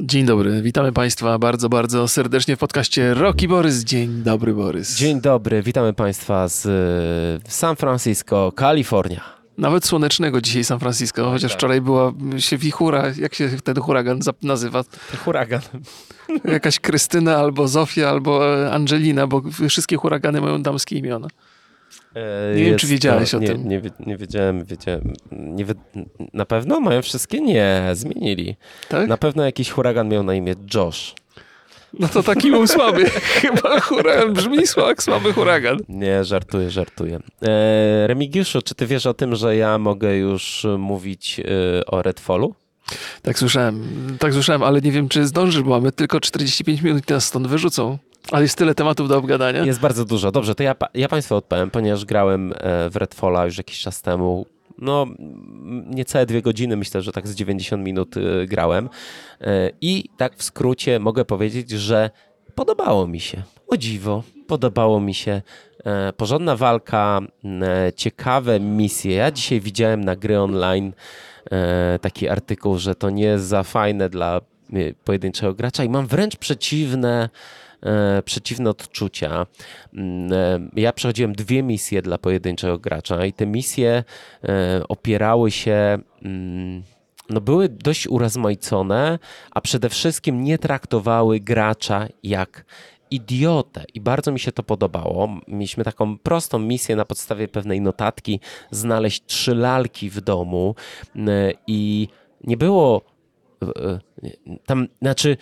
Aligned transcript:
Dzień 0.00 0.26
dobry, 0.26 0.62
witamy 0.62 0.92
Państwa 0.92 1.38
bardzo, 1.38 1.68
bardzo 1.68 2.08
serdecznie 2.08 2.56
w 2.56 2.58
podcaście 2.58 3.14
Rocky 3.14 3.48
Borys. 3.48 3.84
Dzień 3.84 4.22
dobry, 4.22 4.54
Borys. 4.54 4.96
Dzień 4.96 5.20
dobry, 5.20 5.62
witamy 5.62 5.92
Państwa 5.92 6.48
z 6.48 6.68
San 7.48 7.76
Francisco, 7.76 8.52
Kalifornia. 8.56 9.20
Nawet 9.58 9.84
słonecznego 9.84 10.40
dzisiaj 10.40 10.64
San 10.64 10.80
Francisco, 10.80 11.30
chociaż 11.30 11.50
tak. 11.50 11.58
wczoraj 11.58 11.80
była 11.80 12.12
się 12.38 12.56
wichura, 12.56 13.04
jak 13.18 13.34
się 13.34 13.48
ten 13.64 13.80
huragan 13.80 14.20
nazywa? 14.42 14.84
Huragan. 15.24 15.60
Jakaś 16.44 16.80
Krystyna, 16.80 17.36
albo 17.36 17.68
Zofia, 17.68 18.08
albo 18.08 18.62
e, 18.64 18.72
Angelina, 18.72 19.26
bo 19.26 19.42
wszystkie 19.68 19.96
huragany 19.96 20.40
mają 20.40 20.62
damskie 20.62 20.96
imiona. 20.96 21.28
Nie 22.56 22.64
wiem, 22.64 22.78
czy 22.78 22.86
wiedziałeś 22.86 23.30
to, 23.30 23.36
o 23.36 23.40
nie, 23.40 23.46
tym. 23.46 23.68
Nie, 23.68 23.82
nie 24.06 24.16
wiedziałem, 24.16 24.64
wiedziałem. 24.64 25.12
Nie 25.32 25.64
na 26.32 26.46
pewno 26.46 26.80
mają 26.80 27.02
wszystkie? 27.02 27.40
Nie, 27.40 27.82
zmienili. 27.92 28.56
Tak? 28.88 29.08
Na 29.08 29.16
pewno 29.16 29.44
jakiś 29.44 29.70
huragan 29.70 30.08
miał 30.08 30.22
na 30.22 30.34
imię 30.34 30.54
Josh. 30.74 31.14
No 31.98 32.08
to 32.08 32.22
taki 32.22 32.50
był 32.50 32.66
słaby. 32.66 33.10
Chyba 33.40 33.80
huragan 33.80 34.32
brzmi 34.32 34.58
sła- 34.58 34.86
jak 34.88 35.02
słaby 35.02 35.32
huragan. 35.32 35.78
Nie, 35.88 36.24
żartuję, 36.24 36.70
żartuję. 36.70 37.20
E, 37.42 38.06
Remigiuszu, 38.06 38.62
czy 38.62 38.74
ty 38.74 38.86
wiesz 38.86 39.06
o 39.06 39.14
tym, 39.14 39.36
że 39.36 39.56
ja 39.56 39.78
mogę 39.78 40.16
już 40.16 40.66
mówić 40.78 41.40
e, 41.40 41.86
o 41.86 42.02
Redfallu? 42.02 42.54
Tak 43.22 43.38
słyszałem, 43.38 43.82
tak 44.18 44.32
słyszałem, 44.32 44.62
ale 44.62 44.80
nie 44.80 44.92
wiem, 44.92 45.08
czy 45.08 45.26
zdążysz, 45.26 45.62
bo 45.62 45.70
mamy 45.70 45.92
tylko 45.92 46.20
45 46.20 46.82
minut 46.82 47.10
i 47.10 47.12
nas 47.12 47.26
stąd 47.26 47.46
wyrzucą. 47.46 47.98
Ale 48.32 48.42
jest 48.42 48.58
tyle 48.58 48.74
tematów 48.74 49.08
do 49.08 49.18
obgadania. 49.18 49.64
Jest 49.64 49.80
bardzo 49.80 50.04
dużo. 50.04 50.32
Dobrze, 50.32 50.54
to 50.54 50.62
ja, 50.62 50.74
ja 50.94 51.08
Państwu 51.08 51.34
odpowiem, 51.34 51.70
ponieważ 51.70 52.04
grałem 52.04 52.52
e, 52.52 52.90
w 52.90 52.96
Redfalla 52.96 53.44
już 53.44 53.58
jakiś 53.58 53.80
czas 53.80 54.02
temu. 54.02 54.46
No, 54.78 55.06
niecałe 55.86 56.26
dwie 56.26 56.42
godziny, 56.42 56.76
myślę, 56.76 57.02
że 57.02 57.12
tak 57.12 57.28
z 57.28 57.34
90 57.34 57.84
minut 57.84 58.16
e, 58.16 58.46
grałem. 58.46 58.88
E, 59.40 59.70
I 59.80 60.04
tak 60.16 60.36
w 60.36 60.42
skrócie 60.42 60.98
mogę 60.98 61.24
powiedzieć, 61.24 61.70
że 61.70 62.10
podobało 62.54 63.06
mi 63.06 63.20
się. 63.20 63.42
O 63.68 63.76
dziwo, 63.76 64.22
podobało 64.46 65.00
mi 65.00 65.14
się. 65.14 65.42
Porządna 66.16 66.56
walka, 66.56 67.20
ciekawe 67.96 68.60
misje. 68.60 69.14
Ja 69.14 69.30
dzisiaj 69.30 69.60
widziałem 69.60 70.04
na 70.04 70.16
gry 70.16 70.40
online 70.40 70.92
taki 72.00 72.28
artykuł, 72.28 72.78
że 72.78 72.94
to 72.94 73.10
nie 73.10 73.24
jest 73.24 73.44
za 73.44 73.62
fajne 73.62 74.08
dla 74.08 74.40
pojedynczego 75.04 75.54
gracza 75.54 75.84
i 75.84 75.88
mam 75.88 76.06
wręcz 76.06 76.36
przeciwne 76.36 77.28
przeciwne 78.24 78.70
odczucia. 78.70 79.46
Mm, 79.94 80.32
e, 80.32 80.80
Ja 80.80 80.92
przechodziłem 80.92 81.32
dwie 81.32 81.62
misje 81.62 82.02
dla 82.02 82.18
pojedynczego 82.18 82.78
gracza 82.78 83.26
i 83.26 83.32
te 83.32 83.46
misje 83.46 84.04
e, 84.44 84.82
opierały 84.88 85.50
się. 85.50 85.98
mm, 86.22 86.82
No 87.30 87.40
były 87.40 87.68
dość 87.68 88.06
urozmaicone, 88.06 89.18
a 89.50 89.60
przede 89.60 89.88
wszystkim 89.88 90.44
nie 90.44 90.58
traktowały 90.58 91.40
gracza 91.40 92.06
jak 92.22 92.64
idiotę 93.10 93.84
i 93.94 94.00
bardzo 94.00 94.32
mi 94.32 94.40
się 94.40 94.52
to 94.52 94.62
podobało. 94.62 95.28
Mieliśmy 95.48 95.84
taką 95.84 96.18
prostą 96.18 96.58
misję 96.58 96.96
na 96.96 97.04
podstawie 97.04 97.48
pewnej 97.48 97.80
notatki 97.80 98.40
znaleźć 98.70 99.22
trzy 99.26 99.54
lalki 99.54 100.10
w 100.10 100.20
domu 100.20 100.74
i 101.66 102.08
nie 102.44 102.56
było 102.56 103.02
e, 103.62 103.66
e, 103.66 104.00
tam, 104.66 104.88
znaczy 105.02 105.36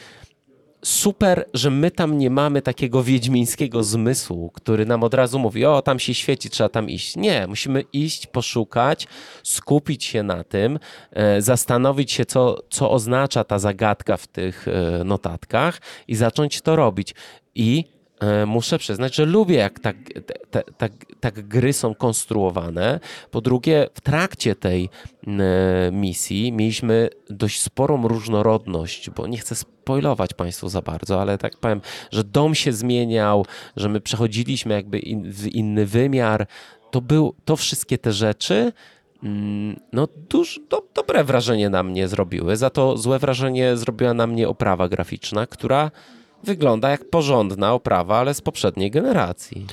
super, 0.85 1.49
że 1.55 1.71
my 1.71 1.91
tam 1.91 2.19
nie 2.19 2.31
mamy 2.31 2.63
takiego 2.63 3.03
wiedźmińskiego 3.03 3.85
zmysłu, 3.85 4.51
który 4.51 4.87
nam 4.87 5.03
od 5.03 5.15
razu 5.15 5.39
mówi, 5.39 5.65
o 5.65 5.83
tam 5.83 5.99
się 5.99 6.15
świeci, 6.15 6.51
trzeba 6.51 6.69
tam 6.69 6.91
iść. 6.91 7.17
Nie, 7.17 7.47
musimy 7.47 7.85
iść, 7.93 8.27
poszukać, 8.27 9.07
skupić 9.43 10.05
się 10.05 10.23
na 10.23 10.45
tym, 10.45 10.79
e, 11.12 11.43
zastanowić 11.43 12.12
się, 12.12 12.25
co, 12.25 12.59
co 12.71 12.91
oznacza 12.91 13.45
ta 13.45 13.59
zagadka 13.59 14.17
w 14.17 14.27
tych 14.27 14.69
e, 14.69 15.05
notatkach 15.05 15.81
i 16.09 16.15
zacząć 16.15 16.61
to 16.61 16.77
robić. 16.77 17.15
I 17.55 17.94
muszę 18.47 18.79
przyznać, 18.79 19.15
że 19.15 19.25
lubię, 19.25 19.57
jak 19.57 19.81
tak, 19.81 19.97
te, 20.51 20.62
tak, 20.79 20.93
tak 21.20 21.48
gry 21.48 21.73
są 21.73 21.95
konstruowane. 21.95 23.00
Po 23.31 23.41
drugie, 23.41 23.88
w 23.94 24.00
trakcie 24.00 24.55
tej 24.55 24.88
e, 25.27 25.91
misji 25.93 26.53
mieliśmy 26.53 27.09
dość 27.31 27.61
sporą 27.61 28.09
różnorodność, 28.09 29.11
bo 29.11 29.27
nie 29.27 29.38
chcę 29.38 29.55
spoilować 29.55 30.34
Państwu 30.34 30.69
za 30.69 30.83
bardzo, 30.83 31.21
ale 31.21 31.38
tak 31.38 31.56
powiem, 31.56 31.81
że 32.12 32.25
dom 32.25 32.55
się 32.55 32.72
zmieniał, 32.72 33.47
że 33.77 33.88
my 33.88 34.00
przechodziliśmy 34.00 34.75
jakby 34.75 34.99
in, 34.99 35.33
w 35.33 35.47
inny 35.47 35.87
wymiar. 35.87 36.47
To, 36.91 37.00
był, 37.00 37.34
to 37.44 37.56
wszystkie 37.56 37.99
te 37.99 38.12
rzeczy 38.12 38.72
mm, 39.22 39.81
no 39.93 40.09
duż, 40.28 40.61
do, 40.71 40.83
dobre 40.94 41.25
wrażenie 41.25 41.71
na 41.71 41.83
mnie 41.83 42.09
zrobiły. 42.09 42.56
Za 42.56 42.71
to 42.71 42.97
złe 42.97 43.19
wrażenie 43.19 43.77
zrobiła 43.77 44.15
na 44.15 44.27
mnie 44.27 44.49
oprawa 44.49 44.88
graficzna, 44.88 45.47
która 45.47 45.91
wygląda 46.44 46.91
jak 46.91 47.10
porządna 47.10 47.72
oprawa, 47.72 48.19
ale 48.19 48.34
z 48.34 48.41
poprzedniej 48.41 48.91
generacji. 48.91 49.66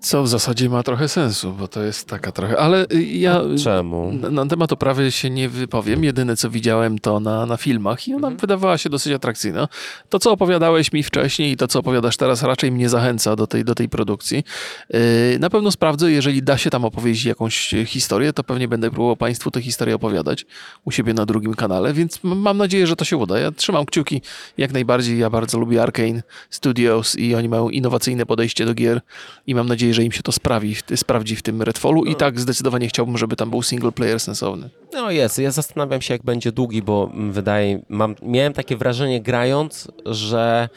Co 0.00 0.22
w 0.22 0.28
zasadzie 0.28 0.68
ma 0.68 0.82
trochę 0.82 1.08
sensu, 1.08 1.52
bo 1.52 1.68
to 1.68 1.82
jest 1.82 2.08
taka 2.08 2.32
trochę. 2.32 2.58
Ale 2.58 2.86
y, 2.92 3.04
ja 3.04 3.40
Czemu? 3.64 4.12
na, 4.12 4.30
na 4.30 4.46
temat 4.46 4.72
oprawy 4.72 5.12
się 5.12 5.30
nie 5.30 5.48
wypowiem. 5.48 6.04
Jedyne 6.04 6.36
co 6.36 6.50
widziałem 6.50 6.98
to 6.98 7.20
na, 7.20 7.46
na 7.46 7.56
filmach 7.56 8.08
i 8.08 8.14
ona 8.14 8.30
wydawała 8.30 8.78
się 8.78 8.90
dosyć 8.90 9.12
atrakcyjna. 9.12 9.68
To, 10.08 10.18
co 10.18 10.32
opowiadałeś 10.32 10.92
mi 10.92 11.02
wcześniej 11.02 11.52
i 11.52 11.56
to, 11.56 11.68
co 11.68 11.78
opowiadasz 11.78 12.16
teraz, 12.16 12.42
raczej 12.42 12.72
mnie 12.72 12.88
zachęca 12.88 13.36
do 13.36 13.46
tej, 13.46 13.64
do 13.64 13.74
tej 13.74 13.88
produkcji. 13.88 14.44
Yy, 14.90 15.00
na 15.40 15.50
pewno 15.50 15.70
sprawdzę, 15.70 16.12
jeżeli 16.12 16.42
da 16.42 16.58
się 16.58 16.70
tam 16.70 16.84
opowiedzieć 16.84 17.24
jakąś 17.24 17.74
historię, 17.86 18.32
to 18.32 18.44
pewnie 18.44 18.68
będę 18.68 18.90
próbował 18.90 19.16
Państwu 19.16 19.50
tę 19.50 19.62
historię 19.62 19.94
opowiadać 19.94 20.46
u 20.84 20.90
siebie 20.90 21.14
na 21.14 21.26
drugim 21.26 21.54
kanale, 21.54 21.92
więc 21.92 22.20
mam 22.22 22.58
nadzieję, 22.58 22.86
że 22.86 22.96
to 22.96 23.04
się 23.04 23.16
uda. 23.16 23.38
Ja 23.38 23.52
trzymam 23.52 23.86
kciuki 23.86 24.22
jak 24.58 24.72
najbardziej. 24.72 25.18
Ja 25.18 25.30
bardzo 25.30 25.58
lubię 25.58 25.82
Arkane 25.82 26.22
Studios 26.50 27.18
i 27.18 27.34
oni 27.34 27.48
mają 27.48 27.68
innowacyjne 27.68 28.26
podejście 28.26 28.66
do 28.66 28.74
gier 28.74 29.00
i 29.46 29.54
mam 29.54 29.68
nadzieję, 29.68 29.85
że 29.94 30.04
im 30.04 30.12
się 30.12 30.22
to 30.22 30.32
sprawi, 30.32 30.76
sprawdzi 30.96 31.36
w 31.36 31.42
tym 31.42 31.62
Redfallu 31.62 32.04
i 32.04 32.14
tak 32.14 32.40
zdecydowanie 32.40 32.88
chciałbym, 32.88 33.18
żeby 33.18 33.36
tam 33.36 33.50
był 33.50 33.62
single 33.62 33.92
player 33.92 34.20
sensowny. 34.20 34.70
No 34.92 35.10
jest, 35.10 35.38
ja 35.38 35.50
zastanawiam 35.50 36.02
się, 36.02 36.14
jak 36.14 36.22
będzie 36.22 36.52
długi, 36.52 36.82
bo 36.82 37.10
mm, 37.12 37.32
wydaje, 37.32 37.82
mam, 37.88 38.14
miałem 38.22 38.52
takie 38.52 38.76
wrażenie 38.76 39.22
grając, 39.22 39.88
że, 40.06 40.68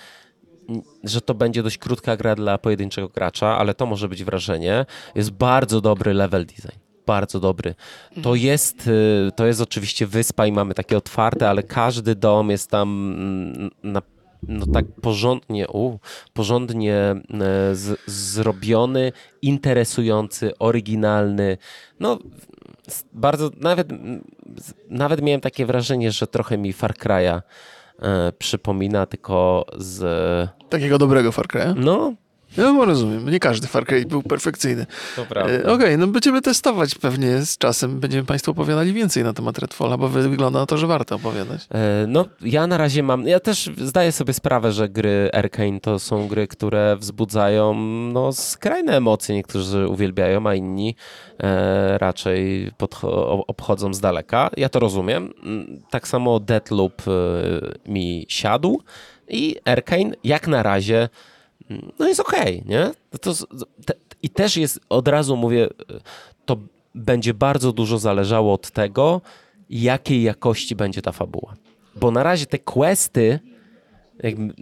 że 1.04 1.22
to 1.22 1.34
będzie 1.34 1.64
dość 1.64 1.78
krótka 1.78 2.18
gra 2.18 2.36
dla 2.36 2.58
pojedynczego 2.58 3.10
gracza, 3.10 3.58
ale 3.58 3.74
to 3.74 3.86
może 3.86 4.10
być 4.10 4.24
wrażenie. 4.24 4.86
Jest 5.16 5.32
bardzo 5.32 5.82
dobry 5.82 6.14
level 6.14 6.46
design. 6.46 6.78
Bardzo 7.06 7.40
dobry. 7.40 7.76
To 8.24 8.36
jest, 8.36 8.88
y, 8.88 9.32
to 9.36 9.46
jest 9.46 9.62
oczywiście 9.62 10.08
wyspa 10.08 10.46
i 10.46 10.52
mamy 10.52 10.74
takie 10.74 10.98
otwarte, 10.98 11.50
ale 11.50 11.64
każdy 11.64 12.16
dom 12.16 12.50
jest 12.50 12.70
tam 12.70 13.14
mm, 13.18 13.70
na 13.84 14.02
no 14.48 14.66
tak 14.66 14.86
porządnie, 15.02 15.68
u, 15.68 16.00
porządnie 16.34 16.96
e, 16.96 17.22
z, 17.76 18.00
zrobiony, 18.06 19.12
interesujący, 19.42 20.58
oryginalny. 20.60 21.58
No, 22.00 22.20
bardzo, 23.14 23.50
nawet, 23.58 23.88
nawet 24.90 25.22
miałem 25.22 25.42
takie 25.42 25.66
wrażenie, 25.66 26.12
że 26.12 26.28
trochę 26.28 26.58
mi 26.58 26.74
Far 26.74 26.94
Cry'a 26.94 27.42
e, 28.02 28.32
przypomina, 28.32 29.06
tylko 29.06 29.66
z... 29.78 30.00
Takiego 30.70 30.98
dobrego 30.98 31.32
Far 31.32 31.48
Cry'a? 31.48 31.74
No, 31.76 32.14
Ja 32.58 32.74
bo 32.74 32.86
rozumiem, 32.86 33.30
nie 33.30 33.40
każdy 33.40 33.68
Far 33.68 33.86
Cry 33.86 34.06
był 34.06 34.24
perfekcyjny. 34.24 34.86
to 35.16 35.22
E, 35.22 35.26
prawda. 35.26 35.72
Okej, 35.74 35.98
no 35.98 36.08
będziemy 36.08 36.42
testować 36.42 36.96
pewnie 36.96 37.42
z 37.46 37.58
czasem. 37.58 38.00
Będziemy 38.00 38.24
Państwu 38.26 38.52
opowiadali 38.52 38.94
więcej 38.94 39.24
na 39.24 39.34
temat 39.34 39.58
Redfalla, 39.60 39.98
bo 39.98 40.08
wy- 40.08 40.30
wygląda 40.30 40.60
na 40.60 40.66
to, 40.66 40.78
że 40.78 40.88
warto 40.88 41.16
opowiadać. 41.16 41.62
E, 41.74 42.06
No, 42.08 42.26
ja 42.42 42.68
na 42.68 42.78
razie 42.78 43.04
mam. 43.04 43.28
Ja 43.28 43.40
też 43.40 43.70
zdaję 43.78 44.12
sobie 44.12 44.34
sprawę, 44.34 44.72
że 44.72 44.90
gry 44.90 45.30
Arkane 45.34 45.80
to 45.80 46.00
są 46.00 46.28
gry, 46.28 46.48
które 46.48 46.96
wzbudzają 47.00 47.74
no, 48.14 48.32
skrajne 48.34 48.98
emocje. 48.98 49.36
Niektórzy 49.36 49.88
uwielbiają, 49.88 50.48
a 50.48 50.56
inni 50.56 50.96
e, 51.40 51.98
raczej 51.98 52.72
obchodzą 53.48 53.94
z 53.94 54.00
daleka. 54.00 54.50
Ja 54.58 54.70
to 54.70 54.80
rozumiem. 54.80 55.34
Mm, 55.44 55.82
Tak 55.90 56.08
samo 56.08 56.40
Deathloop 56.40 57.02
e, 57.08 57.12
mi 57.92 58.26
siadł 58.30 58.82
i 59.28 59.56
Arkane 59.66 60.12
jak 60.24 60.48
na 60.48 60.64
razie 60.64 61.10
no 62.00 62.08
jest 62.08 62.20
okej, 62.20 62.64
nie? 62.66 62.92
To, 63.22 63.34
z- 63.34 63.46
te, 63.86 63.94
I 64.24 64.30
też 64.30 64.58
jest, 64.58 64.80
od 64.90 65.08
razu 65.08 65.38
mówię, 65.38 65.66
e, 65.66 65.70
to 66.46 66.58
będzie 66.96 67.34
bardzo 67.34 67.72
dużo 67.72 67.98
zależało 67.98 68.54
od 68.54 68.72
tego, 68.72 69.22
jakiej 69.70 70.24
jakości 70.24 70.76
będzie 70.76 71.02
ta 71.02 71.12
fabuła. 71.12 71.54
Bo 71.96 72.12
na 72.12 72.24
razie 72.24 72.46
te 72.46 72.60
questy, 72.60 73.40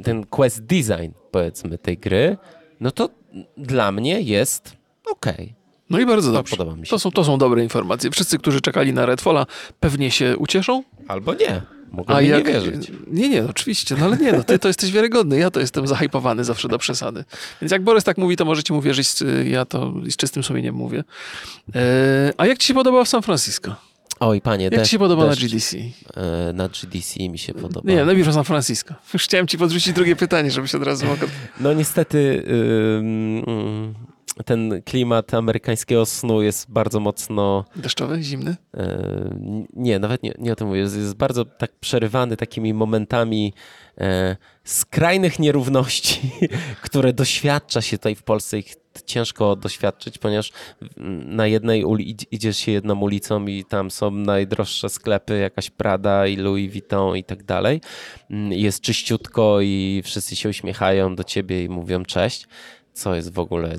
ten 0.04 0.25
quest 0.25 0.62
design, 0.65 1.12
powiedzmy, 1.31 1.77
tej 1.77 1.98
gry, 1.98 2.38
no 2.80 2.92
to 2.92 3.09
dla 3.57 3.92
mnie 3.92 4.21
jest 4.21 4.77
okej. 5.12 5.54
No 5.89 6.00
i 6.00 6.06
bardzo 6.06 6.30
To 6.31 6.33
dobrze. 6.33 6.57
To 6.89 7.00
są, 7.00 7.12
to 7.12 7.24
są 7.24 7.38
dobre 7.38 7.63
informacje. 7.63 8.12
Wszyscy, 8.12 8.38
którzy 8.38 8.62
czekali 8.62 8.94
na 8.94 9.06
Redfalla, 9.06 9.45
pewnie 9.80 10.12
się 10.12 10.38
ucieszą. 10.38 10.83
Albo 11.07 11.33
nie. 11.33 11.62
Mogą 11.92 12.22
mi 12.22 12.28
nie 12.28 12.44
wierzyć. 12.44 12.92
Nie, 13.07 13.30
nie, 13.30 13.45
oczywiście, 13.45 13.95
no 14.00 14.06
ale 14.06 14.18
nie, 14.18 14.31
no, 14.34 14.44
ty 14.44 14.60
to 14.60 14.68
jesteś 14.68 14.92
wiarygodny, 14.92 15.38
ja 15.39 15.51
to 15.51 15.60
jestem 15.60 15.88
zahypowany 15.88 16.44
zawsze 16.44 16.68
do 16.68 16.78
przesady. 16.78 17.25
Więc 17.62 17.72
jak 17.72 17.84
Borys 17.84 18.04
tak 18.04 18.18
mówi, 18.18 18.36
to 18.38 18.45
możecie 18.45 18.74
mu 18.74 18.81
wierzyć, 18.81 19.22
y, 19.22 19.50
ja 19.50 19.66
to 19.66 19.94
z 20.10 20.16
czystym 20.16 20.44
sumieniem 20.44 20.75
mówię. 20.75 21.04
E, 21.75 22.34
a 22.38 22.45
jak 22.45 22.57
ci 22.57 22.68
się 22.68 22.74
podobało 22.74 23.06
w 23.06 23.10
San 23.10 23.22
Francisco? 23.22 23.75
Oj, 24.19 24.42
panie, 24.42 24.63
Jak 24.63 24.74
deszcz, 24.74 24.86
ci 24.86 24.92
się 24.92 25.00
podoba 25.00 25.28
deszcz, 25.30 25.42
na 25.42 25.48
GDC? 25.48 25.78
e, 26.48 26.54
Na 26.54 26.68
GDC 26.69 27.30
mi 27.30 27.38
się 27.39 27.54
podoba. 27.54 27.92
Nie, 27.92 28.06
najpierw 28.06 28.33
San 28.33 28.44
Francisco. 28.44 28.94
Już 29.13 29.24
chciałem 29.24 29.48
ci 29.48 29.57
podrzucić 29.57 29.94
drugie 29.94 30.16
pytanie, 30.16 30.51
żebyś 30.51 30.75
od 30.75 30.83
razu 30.83 31.06
mógł... 31.06 31.25
No 31.60 31.74
niestety 31.74 32.44
ym, 33.00 33.38
ym, 33.50 33.94
ten 34.45 34.81
klimat 34.86 35.34
amerykańskiego 35.34 36.06
snu 36.06 36.42
jest 36.42 36.72
bardzo 36.72 37.00
mocno... 37.00 37.66
Deszczowy, 37.75 38.24
zimny? 38.24 38.56
e, 38.78 39.68
nie, 39.74 40.00
nawet 40.00 40.24
nie, 40.24 40.34
nie 40.39 40.54
o 40.54 40.56
tym 40.56 40.68
mówię. 40.68 40.80
Jest, 40.80 40.98
jest 40.98 41.16
bardzo 41.16 41.45
tak 41.45 41.72
przerywany 41.80 42.38
takimi 42.38 42.74
momentami 42.74 43.54
e, 43.98 44.38
skrajnych 44.63 45.39
nierówności, 45.39 46.31
które 46.86 47.13
doświadcza 47.13 47.81
się 47.81 47.98
tutaj 47.98 48.16
w 48.16 48.24
Polsce. 48.24 48.60
Ich 48.60 48.75
ciężko 49.06 49.56
doświadczyć, 49.56 50.18
ponieważ 50.18 50.51
na 51.25 51.48
jednej 51.48 51.86
uli 51.86 52.16
idziesz 52.31 52.57
się 52.57 52.72
jedną 52.72 53.00
ulicą 53.00 53.45
i 53.45 53.66
tam 53.66 53.92
są 53.92 54.12
najdroższe 54.12 54.90
sklepy, 54.90 55.38
jakaś 55.38 55.69
Prada 55.69 56.28
i 56.28 56.36
Louis 56.36 56.72
Vuitton 56.72 57.18
i 57.18 57.24
tak 57.24 57.44
dalej. 57.44 57.81
Jest 58.50 58.81
czyściutko 58.81 59.62
i 59.62 60.01
wszyscy 60.06 60.36
się 60.36 60.50
uśmiechają 60.50 61.16
do 61.16 61.24
ciebie 61.24 61.63
i 61.63 61.69
mówią 61.69 62.06
cześć 62.06 62.48
co 62.98 63.16
jest 63.16 63.34
w 63.34 63.40
ogóle 63.40 63.76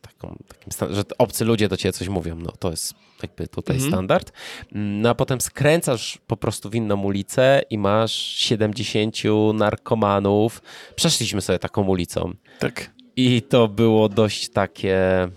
taką, 0.00 0.36
takim, 0.48 0.94
że 0.94 1.02
obcy 1.18 1.44
ludzie 1.44 1.68
do 1.68 1.76
ciebie 1.76 1.92
coś 1.92 2.08
mówią, 2.08 2.36
no 2.36 2.52
to 2.58 2.70
jest 2.70 2.94
jakby 3.22 3.48
tutaj 3.48 3.76
mhm. 3.76 3.92
standard. 3.92 4.32
No 4.72 5.08
a 5.08 5.14
potem 5.14 5.40
skręcasz 5.40 6.18
po 6.26 6.36
prostu 6.36 6.70
w 6.70 6.74
inną 6.74 7.02
ulicę 7.02 7.62
i 7.70 7.78
masz 7.78 8.12
70 8.12 9.16
narkomanów. 9.54 10.62
Przeszliśmy 10.96 11.40
sobie 11.40 11.58
taką 11.58 11.86
ulicą. 11.86 12.32
Tak. 12.58 12.90
I 13.16 13.42
to 13.42 13.68
było 13.68 14.08
dość 14.08 14.48
takie. 14.48 15.28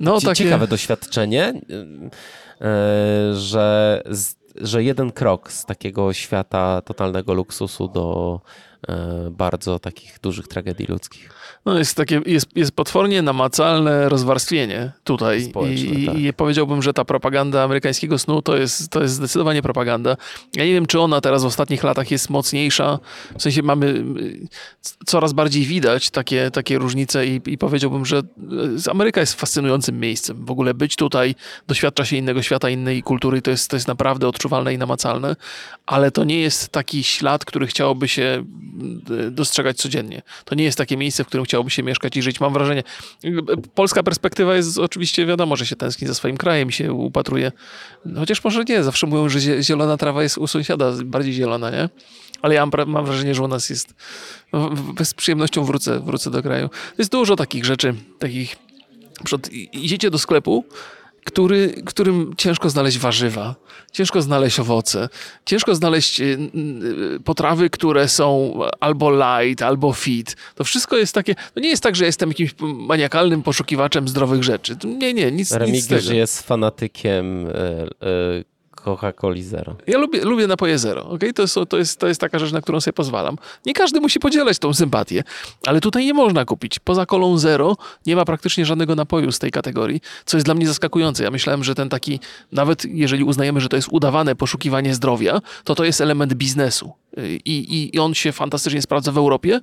No, 0.00 0.20
takie... 0.20 0.44
Ciekawe 0.44 0.66
doświadczenie, 0.66 1.60
e, 2.60 3.34
że, 3.34 4.02
że 4.54 4.84
jeden 4.84 5.12
krok 5.12 5.52
z 5.52 5.64
takiego 5.64 6.12
świata 6.12 6.82
totalnego 6.82 7.34
luksusu 7.34 7.88
do 7.88 8.40
bardzo 9.30 9.78
takich 9.78 10.18
dużych 10.20 10.48
tragedii 10.48 10.86
ludzkich. 10.86 11.47
No 11.68 11.78
jest 11.78 11.96
takie, 11.96 12.20
jest, 12.26 12.56
jest 12.56 12.72
potwornie 12.72 13.22
namacalne 13.22 14.08
rozwarstwienie 14.08 14.92
tutaj 15.04 15.42
I, 15.42 16.06
tak. 16.06 16.18
i 16.18 16.32
powiedziałbym, 16.32 16.82
że 16.82 16.92
ta 16.92 17.04
propaganda 17.04 17.62
amerykańskiego 17.62 18.18
snu 18.18 18.42
to 18.42 18.56
jest, 18.56 18.90
to 18.90 19.02
jest 19.02 19.14
zdecydowanie 19.14 19.62
propaganda. 19.62 20.16
Ja 20.54 20.64
nie 20.64 20.72
wiem, 20.72 20.86
czy 20.86 21.00
ona 21.00 21.20
teraz 21.20 21.42
w 21.42 21.46
ostatnich 21.46 21.82
latach 21.82 22.10
jest 22.10 22.30
mocniejsza, 22.30 22.98
w 23.38 23.42
sensie 23.42 23.62
mamy 23.62 24.04
coraz 25.06 25.32
bardziej 25.32 25.64
widać 25.64 26.10
takie, 26.10 26.50
takie 26.50 26.78
różnice 26.78 27.26
i, 27.26 27.40
i 27.46 27.58
powiedziałbym, 27.58 28.06
że 28.06 28.18
e, 28.18 28.90
Ameryka 28.90 29.20
jest 29.20 29.34
fascynującym 29.34 30.00
miejscem. 30.00 30.44
W 30.44 30.50
ogóle 30.50 30.74
być 30.74 30.96
tutaj, 30.96 31.34
doświadcza 31.66 32.04
się 32.04 32.16
innego 32.16 32.42
świata, 32.42 32.70
innej 32.70 33.02
kultury, 33.02 33.42
to 33.42 33.50
jest, 33.50 33.70
to 33.70 33.76
jest 33.76 33.88
naprawdę 33.88 34.28
odczuwalne 34.28 34.74
i 34.74 34.78
namacalne, 34.78 35.36
ale 35.86 36.10
to 36.10 36.24
nie 36.24 36.40
jest 36.40 36.68
taki 36.68 37.04
ślad, 37.04 37.44
który 37.44 37.66
chciałoby 37.66 38.08
się 38.08 38.44
dostrzegać 39.30 39.76
codziennie. 39.76 40.22
To 40.44 40.54
nie 40.54 40.64
jest 40.64 40.78
takie 40.78 40.96
miejsce, 40.96 41.24
w 41.24 41.26
którym 41.26 41.44
chciałoby 41.44 41.57
się 41.68 41.82
mieszkać 41.82 42.16
i 42.16 42.22
żyć. 42.22 42.40
Mam 42.40 42.52
wrażenie, 42.52 42.82
polska 43.74 44.02
perspektywa 44.02 44.56
jest 44.56 44.78
oczywiście 44.78 45.26
wiadomo, 45.26 45.56
że 45.56 45.66
się 45.66 45.76
tęskni 45.76 46.08
za 46.08 46.14
swoim 46.14 46.36
krajem 46.36 46.68
i 46.68 46.72
się 46.72 46.92
upatruje. 46.92 47.52
Chociaż 48.16 48.44
może 48.44 48.64
nie, 48.64 48.82
zawsze 48.82 49.06
mówią, 49.06 49.28
że 49.28 49.62
zielona 49.62 49.96
trawa 49.96 50.22
jest 50.22 50.38
u 50.38 50.46
sąsiada 50.46 50.92
bardziej 51.04 51.32
zielona, 51.32 51.70
nie? 51.70 51.88
Ale 52.42 52.54
ja 52.54 52.66
mam, 52.66 52.90
mam 52.90 53.04
wrażenie, 53.04 53.34
że 53.34 53.42
u 53.42 53.48
nas 53.48 53.70
jest. 53.70 53.94
No, 54.52 54.70
z 55.04 55.14
przyjemnością 55.14 55.64
wrócę, 55.64 56.00
wrócę 56.00 56.30
do 56.30 56.42
kraju. 56.42 56.70
Jest 56.98 57.10
dużo 57.10 57.36
takich 57.36 57.64
rzeczy, 57.64 57.94
takich. 58.18 58.56
Przed, 59.24 59.52
idziecie 59.52 60.10
do 60.10 60.18
sklepu, 60.18 60.64
który, 61.28 61.82
którym 61.86 62.34
ciężko 62.36 62.70
znaleźć 62.70 62.98
warzywa, 62.98 63.54
ciężko 63.92 64.22
znaleźć 64.22 64.60
owoce, 64.60 65.08
ciężko 65.44 65.74
znaleźć 65.74 66.20
y, 66.20 66.24
y, 67.14 67.20
potrawy, 67.24 67.70
które 67.70 68.08
są 68.08 68.54
albo 68.80 69.10
light, 69.10 69.62
albo 69.62 69.92
fit. 69.92 70.36
To 70.54 70.64
wszystko 70.64 70.96
jest 70.96 71.14
takie, 71.14 71.34
to 71.54 71.60
nie 71.60 71.68
jest 71.68 71.82
tak, 71.82 71.96
że 71.96 72.04
jestem 72.04 72.28
jakimś 72.28 72.54
maniakalnym 72.60 73.42
poszukiwaczem 73.42 74.08
zdrowych 74.08 74.42
rzeczy. 74.42 74.76
Nie, 74.84 75.14
nie, 75.14 75.32
nic, 75.32 75.50
nic 75.66 75.84
z 75.84 75.88
tego. 75.88 76.12
jest 76.12 76.42
fanatykiem 76.42 77.46
y, 77.46 77.50
y 77.50 78.57
Coca-Coli 78.96 79.42
Zero. 79.42 79.76
Ja 79.86 79.98
lubię, 79.98 80.24
lubię 80.24 80.46
napoje 80.46 80.78
Zero. 80.78 81.08
Okay? 81.08 81.32
To, 81.32 81.42
jest, 81.42 81.58
to, 81.68 81.78
jest, 81.78 82.00
to 82.00 82.08
jest 82.08 82.20
taka 82.20 82.38
rzecz, 82.38 82.52
na 82.52 82.60
którą 82.60 82.80
sobie 82.80 82.92
pozwalam. 82.92 83.36
Nie 83.66 83.74
każdy 83.74 84.00
musi 84.00 84.20
podzielać 84.20 84.58
tą 84.58 84.74
sympatię, 84.74 85.24
ale 85.66 85.80
tutaj 85.80 86.06
nie 86.06 86.14
można 86.14 86.44
kupić. 86.44 86.78
Poza 86.78 87.06
kolą 87.06 87.38
Zero 87.38 87.76
nie 88.06 88.16
ma 88.16 88.24
praktycznie 88.24 88.66
żadnego 88.66 88.94
napoju 88.94 89.32
z 89.32 89.38
tej 89.38 89.50
kategorii, 89.50 90.00
co 90.24 90.36
jest 90.36 90.46
dla 90.46 90.54
mnie 90.54 90.66
zaskakujące. 90.66 91.24
Ja 91.24 91.30
myślałem, 91.30 91.64
że 91.64 91.74
ten 91.74 91.88
taki, 91.88 92.20
nawet 92.52 92.84
jeżeli 92.84 93.24
uznajemy, 93.24 93.60
że 93.60 93.68
to 93.68 93.76
jest 93.76 93.88
udawane 93.90 94.36
poszukiwanie 94.36 94.94
zdrowia, 94.94 95.40
to 95.64 95.74
to 95.74 95.84
jest 95.84 96.00
element 96.00 96.34
biznesu. 96.34 96.92
I, 97.44 97.90
I 97.94 97.98
on 97.98 98.14
się 98.14 98.32
fantastycznie 98.32 98.82
sprawdza 98.82 99.12
w 99.12 99.18
Europie 99.18 99.60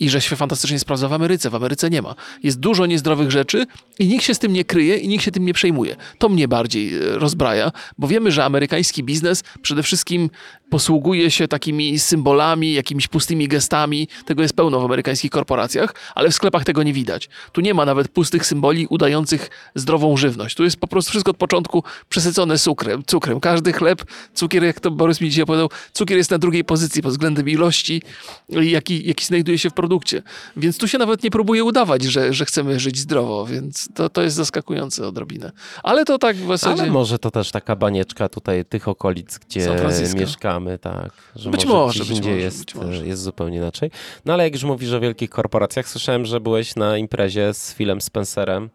i 0.00 0.10
że 0.10 0.20
się 0.20 0.36
fantastycznie 0.36 0.78
sprawdza 0.78 1.08
w 1.08 1.12
Ameryce. 1.12 1.50
W 1.50 1.54
Ameryce 1.54 1.90
nie 1.90 2.02
ma. 2.02 2.14
Jest 2.42 2.60
dużo 2.60 2.86
niezdrowych 2.86 3.30
rzeczy 3.30 3.66
i 3.98 4.06
nikt 4.06 4.24
się 4.24 4.34
z 4.34 4.38
tym 4.38 4.52
nie 4.52 4.64
kryje 4.64 4.96
i 4.96 5.08
nikt 5.08 5.24
się 5.24 5.30
tym 5.30 5.44
nie 5.44 5.54
przejmuje. 5.54 5.96
To 6.18 6.28
mnie 6.28 6.48
bardziej 6.48 6.94
e, 6.94 7.18
rozbraja, 7.18 7.72
bo 7.98 8.08
wiemy, 8.08 8.32
że 8.32 8.44
amerykański 8.68 9.02
biznes 9.02 9.44
przede 9.62 9.82
wszystkim 9.82 10.30
posługuje 10.70 11.30
się 11.30 11.48
takimi 11.48 11.98
symbolami, 11.98 12.72
jakimiś 12.72 13.08
pustymi 13.08 13.48
gestami. 13.48 14.08
Tego 14.26 14.42
jest 14.42 14.56
pełno 14.56 14.80
w 14.80 14.84
amerykańskich 14.84 15.30
korporacjach, 15.30 15.94
ale 16.14 16.30
w 16.30 16.34
sklepach 16.34 16.64
tego 16.64 16.82
nie 16.82 16.92
widać. 16.92 17.28
Tu 17.52 17.60
nie 17.60 17.74
ma 17.74 17.84
nawet 17.84 18.08
pustych 18.08 18.46
symboli 18.46 18.86
udających 18.86 19.50
zdrową 19.74 20.16
żywność. 20.16 20.56
Tu 20.56 20.64
jest 20.64 20.76
po 20.76 20.86
prostu 20.86 21.10
wszystko 21.10 21.30
od 21.30 21.36
początku 21.36 21.84
przesycone 22.08 22.58
cukrem. 22.58 23.02
cukrem. 23.06 23.40
Każdy 23.40 23.72
chleb, 23.72 24.04
cukier, 24.34 24.64
jak 24.64 24.80
to 24.80 24.90
Borys 24.90 25.20
mi 25.20 25.28
dzisiaj 25.30 25.42
opowiadał, 25.42 25.70
cukier 25.92 26.18
jest 26.18 26.30
na 26.30 26.38
drugiej 26.38 26.64
pozycji 26.64 27.02
pod 27.02 27.12
względem 27.12 27.48
ilości, 27.48 28.02
jaki, 28.48 29.08
jaki 29.08 29.24
znajduje 29.24 29.58
się 29.58 29.70
w 29.70 29.74
produkcie. 29.74 30.22
Więc 30.56 30.78
tu 30.78 30.88
się 30.88 30.98
nawet 30.98 31.22
nie 31.22 31.30
próbuje 31.30 31.64
udawać, 31.64 32.02
że, 32.02 32.32
że 32.32 32.44
chcemy 32.44 32.80
żyć 32.80 32.98
zdrowo, 32.98 33.46
więc 33.46 33.88
to, 33.94 34.08
to 34.08 34.22
jest 34.22 34.36
zaskakujące 34.36 35.06
odrobinę. 35.06 35.52
Ale 35.82 36.04
to 36.04 36.18
tak 36.18 36.36
w 36.36 36.48
zasadzie... 36.48 36.82
Ale 36.82 36.90
może 36.90 37.18
to 37.18 37.30
też 37.30 37.50
taka 37.50 37.76
banieczka 37.76 38.28
tutaj 38.28 38.47
tych 38.68 38.88
okolic, 38.88 39.38
gdzie 39.38 39.76
mieszkamy, 40.14 40.78
tak. 40.78 41.12
Że 41.36 41.50
być 41.50 41.66
może, 41.66 42.04
być 42.04 42.20
może, 42.20 42.30
jest, 42.30 42.58
być 42.58 42.74
może. 42.74 43.06
jest 43.06 43.22
zupełnie 43.22 43.56
inaczej. 43.56 43.90
No 44.24 44.32
ale 44.32 44.44
jak 44.44 44.52
już 44.52 44.64
mówisz 44.64 44.92
o 44.92 45.00
wielkich 45.00 45.30
korporacjach, 45.30 45.88
słyszałem, 45.88 46.24
że 46.24 46.40
byłeś 46.40 46.76
na 46.76 46.98
imprezie 46.98 47.54
z 47.54 47.74
Philem 47.74 48.00
Spencerem. 48.00 48.70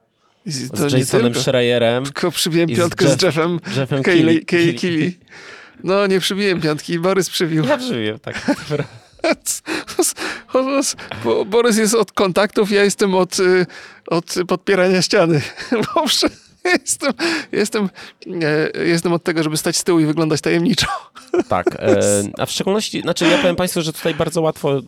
Z, 0.46 0.92
z 0.92 0.94
Jasonem 0.94 1.36
Schreierem. 1.36 2.04
Tylko 2.04 2.32
przybiłem 2.32 2.70
piątkę 2.70 3.06
z, 3.08 3.10
Jeff, 3.10 3.20
z 3.20 3.24
Jeffem, 3.24 3.60
Jeffem. 3.78 4.04
No, 5.84 6.08
nie 6.08 6.20
przybiłem 6.20 6.62
piątki, 6.62 7.00
Borys 7.00 7.30
przybił. 7.30 7.66
Ja 7.66 7.78
przybiłem, 7.78 8.20
tak. 8.20 8.46
Borys 11.46 11.78
jest 11.78 11.96
od 11.96 12.12
kontaktów, 12.12 12.72
ja 12.72 12.84
jestem 12.84 13.16
od, 13.16 13.40
y, 13.40 13.66
od 14.08 14.36
podpierania 14.48 15.02
ściany. 15.02 15.42
Jestem, 16.82 17.14
jestem, 17.52 17.90
e, 18.44 18.86
jestem 18.86 19.14
od 19.14 19.24
tego, 19.24 19.44
żeby 19.44 19.58
stać 19.58 19.78
z 19.78 19.84
tyłu 19.84 20.00
i 20.00 20.06
wyglądać 20.06 20.42
tajemniczo. 20.42 20.88
Tak, 21.50 21.76
e, 21.80 22.24
a 22.38 22.46
w 22.46 22.52
szczególności, 22.52 23.02
znaczy 23.02 23.26
ja 23.26 23.38
powiem 23.38 23.56
Państwu, 23.56 23.82
że 23.82 23.94
tutaj 23.94 24.16
bardzo 24.16 24.42
łatwo 24.42 24.78
e, 24.78 24.82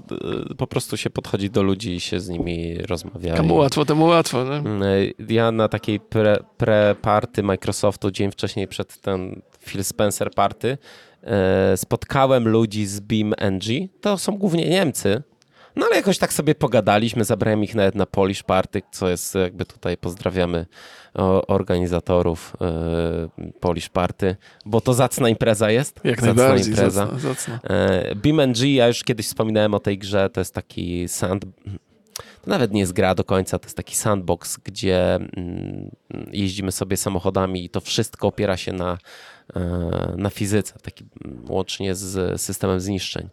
po 0.58 0.68
prostu 0.68 0.98
się 0.98 1.10
podchodzi 1.10 1.50
do 1.50 1.64
ludzi 1.64 1.96
i 1.96 2.00
się 2.00 2.20
z 2.20 2.30
nimi 2.30 2.78
rozmawia. 2.78 3.38
Komu 3.38 3.56
łatwo, 3.56 3.86
temu 3.86 4.06
łatwo. 4.06 4.44
Nie? 4.44 4.56
Mm, 4.56 4.84
ja 5.30 5.52
na 5.52 5.68
takiej 5.68 6.00
pre, 6.00 6.38
pre-party 6.58 7.44
Microsoftu 7.44 8.12
dzień 8.12 8.32
wcześniej 8.32 8.68
przed 8.68 9.02
ten 9.02 9.42
Phil 9.66 9.84
Spencer 9.84 10.32
party 10.32 10.78
spotkałem 11.76 12.48
ludzi 12.48 12.86
z 12.86 13.00
BeamNG. 13.00 13.64
To 14.02 14.18
są 14.18 14.38
głównie 14.38 14.70
Niemcy, 14.70 15.24
no 15.76 15.86
ale 15.86 15.96
jakoś 15.96 16.18
tak 16.18 16.34
sobie 16.34 16.56
pogadaliśmy, 16.56 17.24
zabrałem 17.24 17.64
ich 17.64 17.76
nawet 17.76 17.96
na 17.96 18.06
Polish 18.06 18.44
Party, 18.44 18.82
co 18.92 19.10
jest 19.10 19.36
jakby 19.36 19.66
tutaj 19.66 19.98
pozdrawiamy 19.98 20.66
organizatorów 21.48 22.54
e, 22.62 23.52
Polish 23.60 23.90
Party, 23.90 24.36
bo 24.66 24.82
to 24.82 24.94
zacna 24.94 25.30
impreza 25.30 25.72
jest. 25.72 26.00
Jak 26.04 26.22
zacna 26.22 26.34
najbardziej, 26.34 26.70
impreza. 26.70 27.06
Zacna, 27.06 27.20
zacna. 27.20 27.60
E, 27.64 28.16
BeamNG, 28.16 28.58
ja 28.58 28.88
już 28.88 29.04
kiedyś 29.04 29.26
wspominałem 29.26 29.74
o 29.74 29.80
tej 29.80 29.98
grze, 29.98 30.30
to 30.30 30.42
jest 30.42 30.54
taki 30.54 31.08
sand... 31.08 31.46
To 32.46 32.52
nawet 32.52 32.72
nie 32.72 32.80
jest 32.80 32.94
gra 32.94 33.16
do 33.16 33.24
końca, 33.24 33.60
to 33.60 33.66
jest 33.66 33.78
taki 33.78 33.96
sandbox, 33.96 34.58
gdzie 34.64 35.16
mm, 35.16 35.92
jeździmy 36.32 36.72
sobie 36.72 36.98
samochodami 36.98 37.66
i 37.66 37.70
to 37.70 37.82
wszystko 37.82 38.28
opiera 38.28 38.58
się 38.58 38.74
na 38.74 38.98
E, 39.54 40.14
na 40.18 40.30
fizyce, 40.30 40.80
taki 40.82 41.06
łącznie 41.50 41.96
z 41.96 42.42
systemem 42.42 42.80
zniszczeń. 42.80 43.30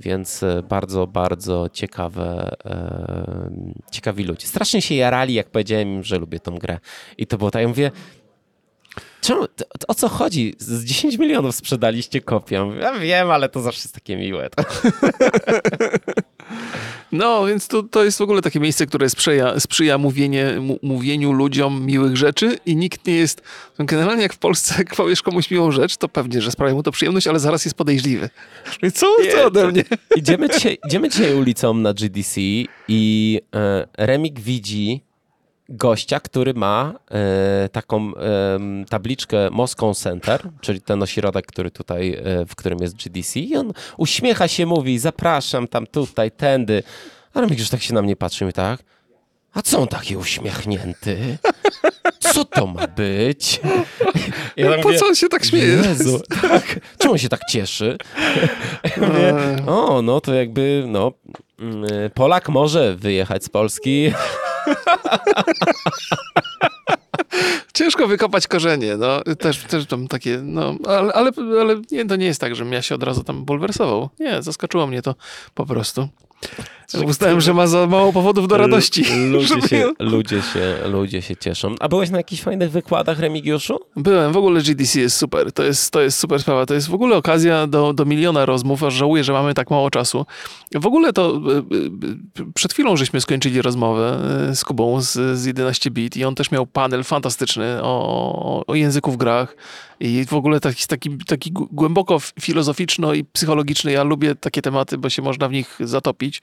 Więc 0.00 0.42
e, 0.42 0.62
bardzo, 0.62 1.06
bardzo 1.06 1.68
ciekawe, 1.72 2.56
e, 2.64 3.50
ciekawi 3.90 4.24
ludzie. 4.24 4.46
Strasznie 4.46 4.82
się 4.82 4.94
jarali, 4.94 5.34
jak 5.34 5.50
powiedziałem 5.50 5.88
im, 5.88 6.04
że 6.04 6.18
lubię 6.18 6.40
tą 6.40 6.58
grę. 6.58 6.78
I 7.18 7.26
to 7.26 7.38
było 7.38 7.50
tak, 7.50 7.62
ja 7.62 7.68
mówię, 7.68 7.90
Czemu, 9.30 9.46
o 9.88 9.94
co 9.94 10.08
chodzi? 10.08 10.54
Z 10.58 10.84
10 10.84 11.18
milionów 11.18 11.54
sprzedaliście 11.54 12.20
kopię. 12.20 12.66
Ja 12.80 12.98
wiem, 12.98 13.30
ale 13.30 13.48
to 13.48 13.60
zawsze 13.60 13.80
jest 13.80 13.94
takie 13.94 14.16
miłe. 14.16 14.48
No, 17.12 17.46
więc 17.46 17.68
to, 17.68 17.82
to 17.82 18.04
jest 18.04 18.18
w 18.18 18.20
ogóle 18.20 18.42
takie 18.42 18.60
miejsce, 18.60 18.86
które 18.86 19.10
sprzyja, 19.10 19.60
sprzyja 19.60 19.98
mówienie, 19.98 20.54
mówieniu 20.82 21.32
ludziom 21.32 21.86
miłych 21.86 22.16
rzeczy 22.16 22.58
i 22.66 22.76
nikt 22.76 23.06
nie 23.06 23.14
jest... 23.14 23.42
Generalnie 23.78 24.22
jak 24.22 24.32
w 24.32 24.38
Polsce, 24.38 24.74
jak 24.78 24.94
powiesz 24.96 25.22
komuś 25.22 25.50
miłą 25.50 25.70
rzecz, 25.70 25.96
to 25.96 26.08
pewnie, 26.08 26.40
że 26.42 26.50
sprawia 26.50 26.74
mu 26.74 26.82
to 26.82 26.92
przyjemność, 26.92 27.26
ale 27.26 27.40
zaraz 27.40 27.64
jest 27.64 27.76
podejrzliwy. 27.76 28.30
Co 28.94 29.06
to 29.32 29.46
ode 29.46 29.68
mnie? 29.68 29.84
Idziemy 30.16 30.48
dzisiaj, 30.48 30.78
idziemy 30.86 31.08
dzisiaj 31.08 31.34
ulicą 31.34 31.74
na 31.74 31.94
GDC 31.94 32.40
i 32.88 33.40
e, 33.54 33.86
Remik 33.98 34.40
widzi 34.40 35.09
gościa, 35.70 36.20
który 36.20 36.54
ma 36.54 36.94
e, 37.10 37.68
taką 37.68 38.12
e, 38.16 38.58
tabliczkę 38.88 39.50
Moscow 39.50 39.96
Center, 39.96 40.48
czyli 40.60 40.80
ten 40.80 41.02
ośrodek, 41.02 41.46
który 41.46 41.70
tutaj, 41.70 42.14
e, 42.14 42.46
w 42.46 42.54
którym 42.54 42.78
jest 42.78 42.96
GDC 42.96 43.40
i 43.40 43.56
on 43.56 43.72
uśmiecha 43.96 44.48
się, 44.48 44.66
mówi 44.66 44.98
zapraszam 44.98 45.68
tam 45.68 45.86
tutaj, 45.86 46.30
tędy. 46.30 46.82
Ale 47.34 47.46
już 47.46 47.68
tak 47.68 47.82
się 47.82 47.94
na 47.94 48.02
mnie 48.02 48.16
patrzy 48.16 48.48
i 48.48 48.52
tak, 48.52 48.82
a 49.54 49.62
co 49.62 49.78
on 49.78 49.88
taki 49.88 50.16
uśmiechnięty? 50.16 51.38
Co 52.18 52.44
to 52.44 52.66
ma 52.66 52.86
być? 52.86 53.60
Ja 54.56 54.70
po 54.76 54.82
mówię, 54.82 54.98
co 54.98 55.06
on 55.06 55.14
się 55.14 55.28
tak 55.28 55.44
śmieje? 55.44 55.66
Jezu, 55.66 56.20
tak. 56.42 56.80
Czemu 56.98 57.12
on 57.12 57.18
się 57.18 57.28
tak 57.28 57.40
cieszy? 57.50 57.96
Ja 58.96 59.08
mówię, 59.08 59.34
o, 59.66 60.02
no 60.02 60.20
to 60.20 60.34
jakby, 60.34 60.84
no, 60.86 61.12
mm, 61.58 61.84
Polak 62.14 62.48
może 62.48 62.96
wyjechać 62.96 63.44
z 63.44 63.48
Polski, 63.48 64.12
Ciężko 67.74 68.06
wykopać 68.06 68.46
korzenie, 68.46 68.96
no. 68.96 69.20
Też, 69.38 69.58
też 69.58 69.86
tam 69.86 70.08
takie, 70.08 70.38
no, 70.42 70.74
ale, 70.88 71.12
ale, 71.12 71.30
ale 71.60 71.76
nie, 71.90 72.06
to 72.06 72.16
nie 72.16 72.26
jest 72.26 72.40
tak, 72.40 72.54
żebym 72.54 72.72
ja 72.72 72.82
się 72.82 72.94
od 72.94 73.02
razu 73.02 73.24
tam 73.24 73.44
bulwersował. 73.44 74.08
Nie, 74.20 74.42
zaskoczyło 74.42 74.86
mnie 74.86 75.02
to 75.02 75.14
po 75.54 75.66
prostu. 75.66 76.08
Uznałem, 76.94 77.40
że 77.40 77.54
ma 77.54 77.66
za 77.66 77.86
mało 77.86 78.12
powodów 78.12 78.48
do 78.48 78.56
radości. 78.56 79.04
Ludzie 79.30 79.68
się, 79.68 79.92
ludzie, 79.98 80.42
się, 80.42 80.76
ludzie 80.84 81.22
się 81.22 81.36
cieszą. 81.36 81.74
A 81.80 81.88
byłeś 81.88 82.10
na 82.10 82.18
jakichś 82.18 82.42
fajnych 82.42 82.70
wykładach, 82.70 83.18
Remigiuszu? 83.18 83.80
Byłem. 83.96 84.32
W 84.32 84.36
ogóle 84.36 84.62
GDC 84.62 85.00
jest 85.00 85.16
super. 85.16 85.52
To 85.52 85.62
jest, 85.62 85.90
to 85.90 86.00
jest 86.00 86.18
super 86.18 86.40
sprawa. 86.40 86.66
To 86.66 86.74
jest 86.74 86.88
w 86.88 86.94
ogóle 86.94 87.16
okazja 87.16 87.66
do, 87.66 87.92
do 87.92 88.04
miliona 88.04 88.46
rozmów, 88.46 88.82
aż 88.82 88.94
żałuję, 88.94 89.24
że 89.24 89.32
mamy 89.32 89.54
tak 89.54 89.70
mało 89.70 89.90
czasu. 89.90 90.26
W 90.74 90.86
ogóle 90.86 91.12
to 91.12 91.32
e, 91.32 91.58
e, 91.58 92.52
przed 92.54 92.72
chwilą 92.72 92.96
żeśmy 92.96 93.20
skończyli 93.20 93.62
rozmowę 93.62 94.18
e, 94.50 94.56
z 94.56 94.64
Kubą 94.64 95.00
z, 95.00 95.38
z 95.38 95.44
11 95.44 95.90
bit 95.90 96.16
i 96.16 96.24
on 96.24 96.34
też 96.34 96.50
miał 96.50 96.66
panel 96.66 97.04
fantastyczny 97.04 97.82
o, 97.82 98.64
o 98.66 98.74
języku 98.74 99.12
w 99.12 99.16
grach 99.16 99.56
i 100.00 100.24
w 100.28 100.34
ogóle 100.34 100.60
taki, 100.60 100.86
taki, 100.86 101.18
taki 101.18 101.52
głęboko 101.52 102.18
filozoficzno 102.40 103.14
i 103.14 103.24
psychologiczny. 103.24 103.92
Ja 103.92 104.02
lubię 104.02 104.34
takie 104.34 104.62
tematy, 104.62 104.98
bo 104.98 105.10
się 105.10 105.22
można 105.22 105.48
w 105.48 105.52
nich 105.52 105.78
zatopić. 105.80 106.42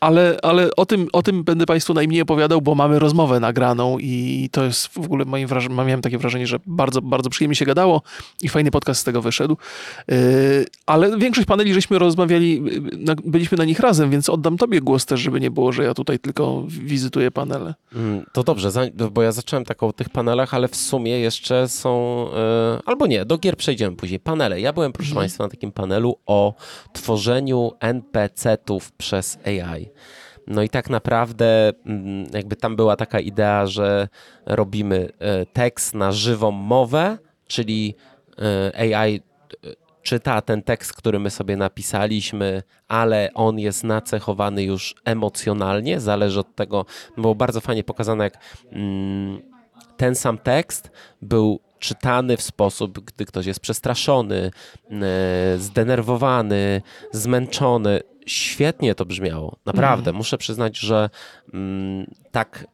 ale, 0.00 0.36
ale 0.42 0.76
o, 0.76 0.86
tym, 0.86 1.08
o 1.12 1.22
tym 1.22 1.44
będę 1.44 1.66
Państwu 1.66 1.94
najmniej 1.94 2.22
opowiadał, 2.22 2.62
bo 2.62 2.74
mamy 2.74 2.98
rozmowę 2.98 3.40
nagraną 3.40 3.98
i 3.98 4.48
to 4.52 4.64
jest 4.64 4.86
w 4.86 4.98
ogóle 4.98 5.24
moim 5.24 5.48
wrażeniem, 5.48 5.76
miałem 5.76 6.02
takie 6.02 6.18
wrażenie, 6.18 6.46
że 6.46 6.58
bardzo, 6.66 7.02
bardzo 7.02 7.30
przyjemnie 7.30 7.56
się 7.56 7.64
gadało 7.64 8.02
i 8.42 8.48
fajny 8.48 8.70
podcast 8.70 9.00
z 9.00 9.04
tego 9.04 9.22
wyszedł. 9.22 9.56
E, 10.10 10.16
ale 10.86 11.18
większość 11.18 11.46
paneli 11.46 11.74
żeśmy 11.74 11.98
rozmawiali, 11.98 12.62
byliśmy 13.24 13.58
na 13.58 13.64
nich 13.64 13.80
razem, 13.80 14.10
więc 14.10 14.28
oddam 14.28 14.58
Tobie 14.58 14.80
głos 14.80 15.06
też, 15.06 15.20
żeby 15.20 15.40
nie 15.40 15.50
było, 15.50 15.72
że 15.72 15.84
ja 15.84 15.94
tutaj 15.94 16.18
tylko 16.18 16.64
wizytuję 16.68 17.30
panele. 17.30 17.74
Mm, 17.94 18.24
to 18.32 18.42
dobrze, 18.42 18.70
bo 19.12 19.22
ja 19.22 19.32
zacząłem 19.32 19.64
tak 19.64 19.82
o 19.82 19.92
tych 19.92 20.08
panelach, 20.08 20.54
ale 20.54 20.68
w 20.68 20.76
sumie 20.76 21.18
jeszcze 21.18 21.68
są, 21.68 22.26
e, 22.36 22.80
albo 22.86 23.06
nie, 23.06 23.24
do 23.24 23.38
gier 23.38 23.56
przejdziemy 23.56 23.96
później. 23.96 24.20
Panele. 24.20 24.60
Ja 24.60 24.72
byłem, 24.72 24.92
proszę 24.92 25.10
mhm. 25.10 25.22
Państwa, 25.22 25.44
na 25.44 25.50
takim 25.50 25.72
panelu 25.72 26.16
o 26.26 26.54
tworzeniu 26.92 27.72
NPC-ów 27.80 28.92
przez 28.92 29.31
AI. 29.46 29.90
No 30.46 30.62
i 30.62 30.68
tak 30.68 30.90
naprawdę 30.90 31.72
mm, 31.86 32.26
jakby 32.32 32.56
tam 32.56 32.76
była 32.76 32.96
taka 32.96 33.20
idea, 33.20 33.66
że 33.66 34.08
robimy 34.46 35.08
e, 35.18 35.46
tekst 35.46 35.94
na 35.94 36.12
żywą 36.12 36.50
mowę, 36.50 37.18
czyli 37.46 37.94
e, 38.74 38.96
AI 38.96 39.16
e, 39.16 39.20
czyta 40.02 40.40
ten 40.40 40.62
tekst, 40.62 40.92
który 40.92 41.18
my 41.18 41.30
sobie 41.30 41.56
napisaliśmy, 41.56 42.62
ale 42.88 43.30
on 43.34 43.58
jest 43.58 43.84
nacechowany 43.84 44.62
już 44.62 44.94
emocjonalnie, 45.04 46.00
zależy 46.00 46.40
od 46.40 46.54
tego, 46.54 46.86
było 47.16 47.34
bardzo 47.34 47.60
fajnie 47.60 47.84
pokazane, 47.84 48.24
jak 48.24 48.38
mm, 48.72 49.42
ten 49.96 50.14
sam 50.14 50.38
tekst 50.38 50.90
był 51.22 51.60
czytany 51.78 52.36
w 52.36 52.42
sposób, 52.42 53.00
gdy 53.04 53.24
ktoś 53.24 53.46
jest 53.46 53.60
przestraszony, 53.60 54.50
zdenerwowany, 55.56 56.82
zmęczony 57.12 58.00
świetnie 58.26 58.94
to 58.94 59.04
brzmiało. 59.04 59.56
Naprawdę. 59.66 60.10
Mm. 60.10 60.16
Muszę 60.18 60.38
przyznać, 60.38 60.78
że 60.78 61.10
mm, 61.54 62.06
tak 62.30 62.66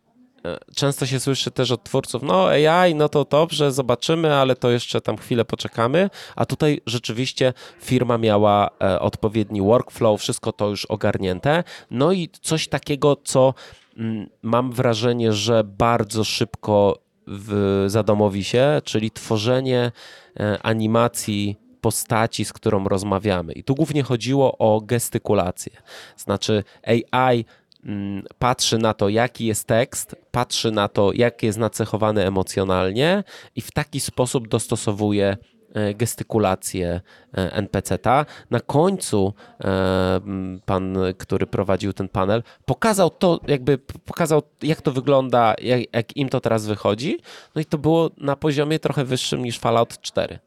e, 0.45 0.59
często 0.75 1.07
się 1.07 1.21
słyszy 1.21 1.51
też 1.51 1.71
od 1.71 1.85
twórców, 1.85 2.23
no 2.23 2.49
AI, 2.49 2.95
no 2.95 3.09
to 3.09 3.25
dobrze, 3.25 3.73
zobaczymy, 3.73 4.35
ale 4.35 4.57
to 4.57 4.71
jeszcze 4.71 5.01
tam 5.01 5.17
chwilę 5.17 5.45
poczekamy, 5.45 6.11
a 6.37 6.47
tutaj 6.47 6.81
rzeczywiście 6.87 7.53
firma 7.81 8.19
miała 8.19 8.71
e, 8.83 9.01
odpowiedni 9.01 9.63
workflow, 9.63 10.21
wszystko 10.21 10.53
to 10.53 10.69
już 10.69 10.85
ogarnięte, 10.85 11.65
no 11.91 12.13
i 12.13 12.29
coś 12.43 12.69
takiego, 12.69 13.17
co 13.25 13.55
mm, 13.97 14.29
mam 14.43 14.73
wrażenie, 14.73 15.33
że 15.33 15.65
bardzo 15.65 16.25
szybko 16.25 16.99
w, 17.27 17.85
zadomowi 17.87 18.45
się, 18.45 18.83
czyli 18.85 19.11
tworzenie 19.11 19.93
e, 20.41 20.59
animacji 20.63 21.68
postaci, 21.81 22.45
z 22.45 22.53
którą 22.53 22.85
rozmawiamy. 22.85 23.53
I 23.53 23.65
tu 23.65 23.75
głównie 23.75 24.03
chodziło 24.03 24.59
o 24.59 24.81
gestykulację. 24.81 25.73
Znaczy 26.17 26.65
AI 26.83 27.45
mm, 27.85 28.25
patrzy 28.39 28.79
na 28.79 28.95
to, 28.95 29.09
jaki 29.09 29.47
jest 29.47 29.67
tekst, 29.67 30.17
patrzy 30.31 30.71
na 30.71 30.89
to, 30.89 31.13
jak 31.15 31.43
jest 31.43 31.59
nacechowany 31.59 32.27
emocjonalnie 32.27 33.25
i 33.57 33.61
w 33.61 33.71
taki 33.71 34.01
sposób 34.01 34.49
dostosowuje 34.49 35.37
e, 35.75 35.95
gestykulację 35.95 37.01
e, 37.37 37.53
NPC-ta. 37.53 38.27
Na 38.51 38.61
końcu 38.61 39.35
e, 39.65 40.21
pan, 40.67 40.97
który 41.19 41.47
prowadził 41.47 41.93
ten 41.93 42.09
panel, 42.09 42.43
pokazał 42.65 43.11
to, 43.11 43.41
jakby 43.47 43.79
pokazał, 43.79 44.43
jak 44.63 44.83
to 44.83 44.93
wygląda, 44.93 45.55
jak, 45.63 45.81
jak 45.95 46.17
im 46.17 46.29
to 46.29 46.41
teraz 46.41 46.67
wychodzi. 46.67 47.19
No 47.55 47.61
i 47.61 47.65
to 47.65 47.79
było 47.79 48.11
na 48.17 48.37
poziomie 48.37 48.79
trochę 48.79 49.05
wyższym 49.05 49.43
niż 49.43 49.59
Fallout 49.59 50.01
4. 50.01 50.39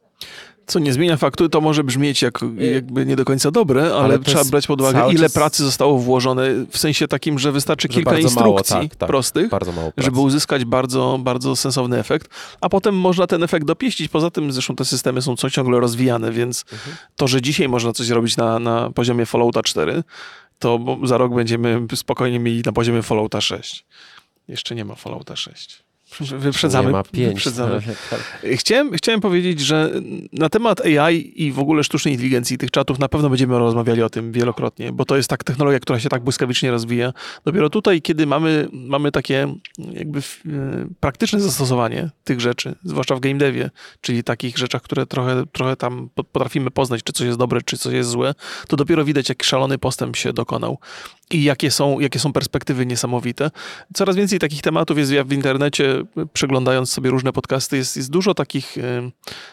Co 0.66 0.78
nie 0.78 0.92
zmienia 0.92 1.16
faktu, 1.16 1.48
to 1.48 1.60
może 1.60 1.84
brzmieć 1.84 2.22
jak, 2.22 2.42
y, 2.42 2.46
jakby 2.74 3.06
nie 3.06 3.16
do 3.16 3.24
końca 3.24 3.50
dobre, 3.50 3.82
ale, 3.82 3.94
ale 3.94 4.18
trzeba 4.18 4.44
brać 4.44 4.66
pod 4.66 4.80
uwagę, 4.80 5.04
ile 5.10 5.22
czas... 5.22 5.32
pracy 5.32 5.64
zostało 5.64 5.98
włożone, 5.98 6.48
w 6.70 6.78
sensie 6.78 7.08
takim, 7.08 7.38
że 7.38 7.52
wystarczy 7.52 7.88
że 7.90 7.94
kilka 7.94 8.18
instrukcji 8.18 8.42
mało, 8.42 8.62
tak, 8.62 8.96
tak, 8.96 9.06
prostych, 9.06 9.50
żeby 9.96 10.20
uzyskać 10.20 10.64
bardzo, 10.64 11.18
bardzo 11.22 11.56
sensowny 11.56 11.98
efekt, 11.98 12.28
a 12.60 12.68
potem 12.68 12.94
można 12.94 13.26
ten 13.26 13.42
efekt 13.42 13.66
dopieścić. 13.66 14.08
Poza 14.08 14.30
tym 14.30 14.52
zresztą 14.52 14.76
te 14.76 14.84
systemy 14.84 15.22
są 15.22 15.36
ciągle 15.36 15.80
rozwijane, 15.80 16.32
więc 16.32 16.64
mhm. 16.72 16.96
to, 17.16 17.28
że 17.28 17.42
dzisiaj 17.42 17.68
można 17.68 17.92
coś 17.92 18.08
robić 18.08 18.36
na, 18.36 18.58
na 18.58 18.90
poziomie 18.90 19.26
Fallouta 19.26 19.62
4, 19.62 20.02
to 20.58 20.98
za 21.04 21.18
rok 21.18 21.34
będziemy 21.34 21.86
spokojnie 21.94 22.38
mieli 22.38 22.62
na 22.66 22.72
poziomie 22.72 23.02
Fallouta 23.02 23.40
6. 23.40 23.86
Jeszcze 24.48 24.74
nie 24.74 24.84
ma 24.84 24.94
Fallouta 24.94 25.36
6. 25.36 25.82
Wyprzedzamy. 26.20 26.86
Nie 26.86 26.92
ma 26.92 27.02
pięć. 27.02 27.34
Wyprzedzamy. 27.34 27.82
Chciałem, 28.54 28.92
chciałem 28.92 29.20
powiedzieć, 29.20 29.60
że 29.60 29.90
na 30.32 30.48
temat 30.48 30.80
AI 30.80 31.42
i 31.42 31.52
w 31.52 31.58
ogóle 31.58 31.84
sztucznej 31.84 32.14
inteligencji 32.14 32.58
tych 32.58 32.70
czatów 32.70 32.98
na 32.98 33.08
pewno 33.08 33.28
będziemy 33.28 33.58
rozmawiali 33.58 34.02
o 34.02 34.10
tym 34.10 34.32
wielokrotnie, 34.32 34.92
bo 34.92 35.04
to 35.04 35.16
jest 35.16 35.28
tak 35.28 35.44
technologia, 35.44 35.80
która 35.80 36.00
się 36.00 36.08
tak 36.08 36.22
błyskawicznie 36.22 36.70
rozwija. 36.70 37.12
Dopiero 37.44 37.70
tutaj, 37.70 38.02
kiedy 38.02 38.26
mamy, 38.26 38.68
mamy 38.72 39.12
takie 39.12 39.54
jakby 39.92 40.18
e, 40.18 40.22
praktyczne 41.00 41.40
zastosowanie 41.40 42.10
tych 42.24 42.40
rzeczy, 42.40 42.74
zwłaszcza 42.84 43.16
w 43.16 43.20
game 43.20 43.38
devie, 43.38 43.70
czyli 44.00 44.24
takich 44.24 44.58
rzeczach, 44.58 44.82
które 44.82 45.06
trochę, 45.06 45.44
trochę 45.52 45.76
tam 45.76 46.08
potrafimy 46.14 46.70
poznać, 46.70 47.02
czy 47.02 47.12
coś 47.12 47.26
jest 47.26 47.38
dobre, 47.38 47.60
czy 47.64 47.78
coś 47.78 47.94
jest 47.94 48.10
złe, 48.10 48.34
to 48.68 48.76
dopiero 48.76 49.04
widać, 49.04 49.28
jaki 49.28 49.46
szalony 49.46 49.78
postęp 49.78 50.16
się 50.16 50.32
dokonał 50.32 50.78
i 51.34 51.42
jakie 51.42 51.70
są, 51.70 52.00
jakie 52.00 52.18
są 52.18 52.32
perspektywy 52.32 52.86
niesamowite. 52.86 53.50
Coraz 53.94 54.16
więcej 54.16 54.38
takich 54.38 54.62
tematów 54.62 54.98
jest 54.98 55.12
w 55.12 55.32
internecie, 55.32 56.02
przeglądając 56.32 56.90
sobie 56.90 57.10
różne 57.10 57.32
podcasty, 57.32 57.76
jest, 57.76 57.96
jest 57.96 58.10
dużo 58.10 58.34
takich 58.34 58.78
e, 58.78 59.10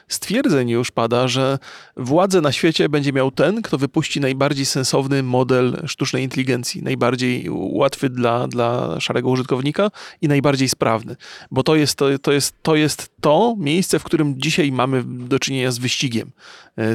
stwierdzeń 0.08 0.70
już 0.70 0.92
pada, 0.92 1.28
że 1.28 1.60
władzę 1.98 2.42
na 2.42 2.52
świecie 2.52 2.90
będzie 2.90 3.14
miał 3.14 3.32
ten, 3.32 3.62
kto 3.62 3.78
wypuści 3.78 4.20
najbardziej 4.20 4.66
sensowny 4.66 5.24
model 5.24 5.82
sztucznej 5.86 6.24
inteligencji, 6.24 6.84
najbardziej 6.84 7.48
łatwy 7.52 8.10
dla, 8.10 8.48
dla 8.48 9.00
szarego 9.00 9.30
użytkownika 9.30 9.92
i 10.22 10.28
najbardziej 10.28 10.70
sprawny. 10.70 11.16
Bo 11.52 11.64
to 11.64 11.76
jest 11.76 11.96
to, 11.96 12.20
to, 12.22 12.32
jest, 12.32 12.56
to 12.64 12.76
jest 12.76 13.12
to 13.22 13.56
miejsce, 13.58 14.00
w 14.00 14.04
którym 14.04 14.42
dzisiaj 14.42 14.72
mamy 14.72 15.04
do 15.04 15.40
czynienia 15.40 15.72
z 15.72 15.78
wyścigiem 15.78 16.32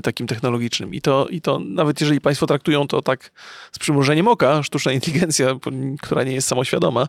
takim 0.03 0.27
technologicznym. 0.27 0.95
I 0.95 1.01
to, 1.01 1.27
I 1.31 1.41
to 1.41 1.59
nawet 1.59 2.01
jeżeli 2.01 2.21
Państwo 2.21 2.47
traktują 2.47 2.89
to 2.89 3.03
tak 3.03 3.31
z 3.73 3.79
przymrużeniem 3.79 4.29
oka, 4.29 4.63
sztuczna 4.63 4.93
inteligencja, 4.93 5.57
która 6.03 6.23
nie 6.25 6.33
jest 6.33 6.49
samoświadoma, 6.49 7.09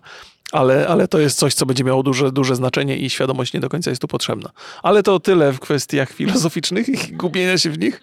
ale, 0.52 0.88
ale 0.88 1.08
to 1.08 1.20
jest 1.20 1.38
coś, 1.38 1.54
co 1.54 1.66
będzie 1.66 1.84
miało 1.84 2.04
duże, 2.04 2.32
duże 2.32 2.56
znaczenie 2.56 2.98
i 2.98 3.10
świadomość 3.10 3.54
nie 3.54 3.60
do 3.60 3.70
końca 3.70 3.90
jest 3.90 4.02
tu 4.02 4.08
potrzebna. 4.08 4.50
Ale 4.84 5.04
to 5.04 5.20
tyle 5.20 5.54
w 5.54 5.60
kwestiach 5.60 6.12
filozoficznych 6.12 6.90
i 6.90 7.14
gubienia 7.24 7.58
się 7.58 7.70
w 7.70 7.80
nich. 7.80 8.02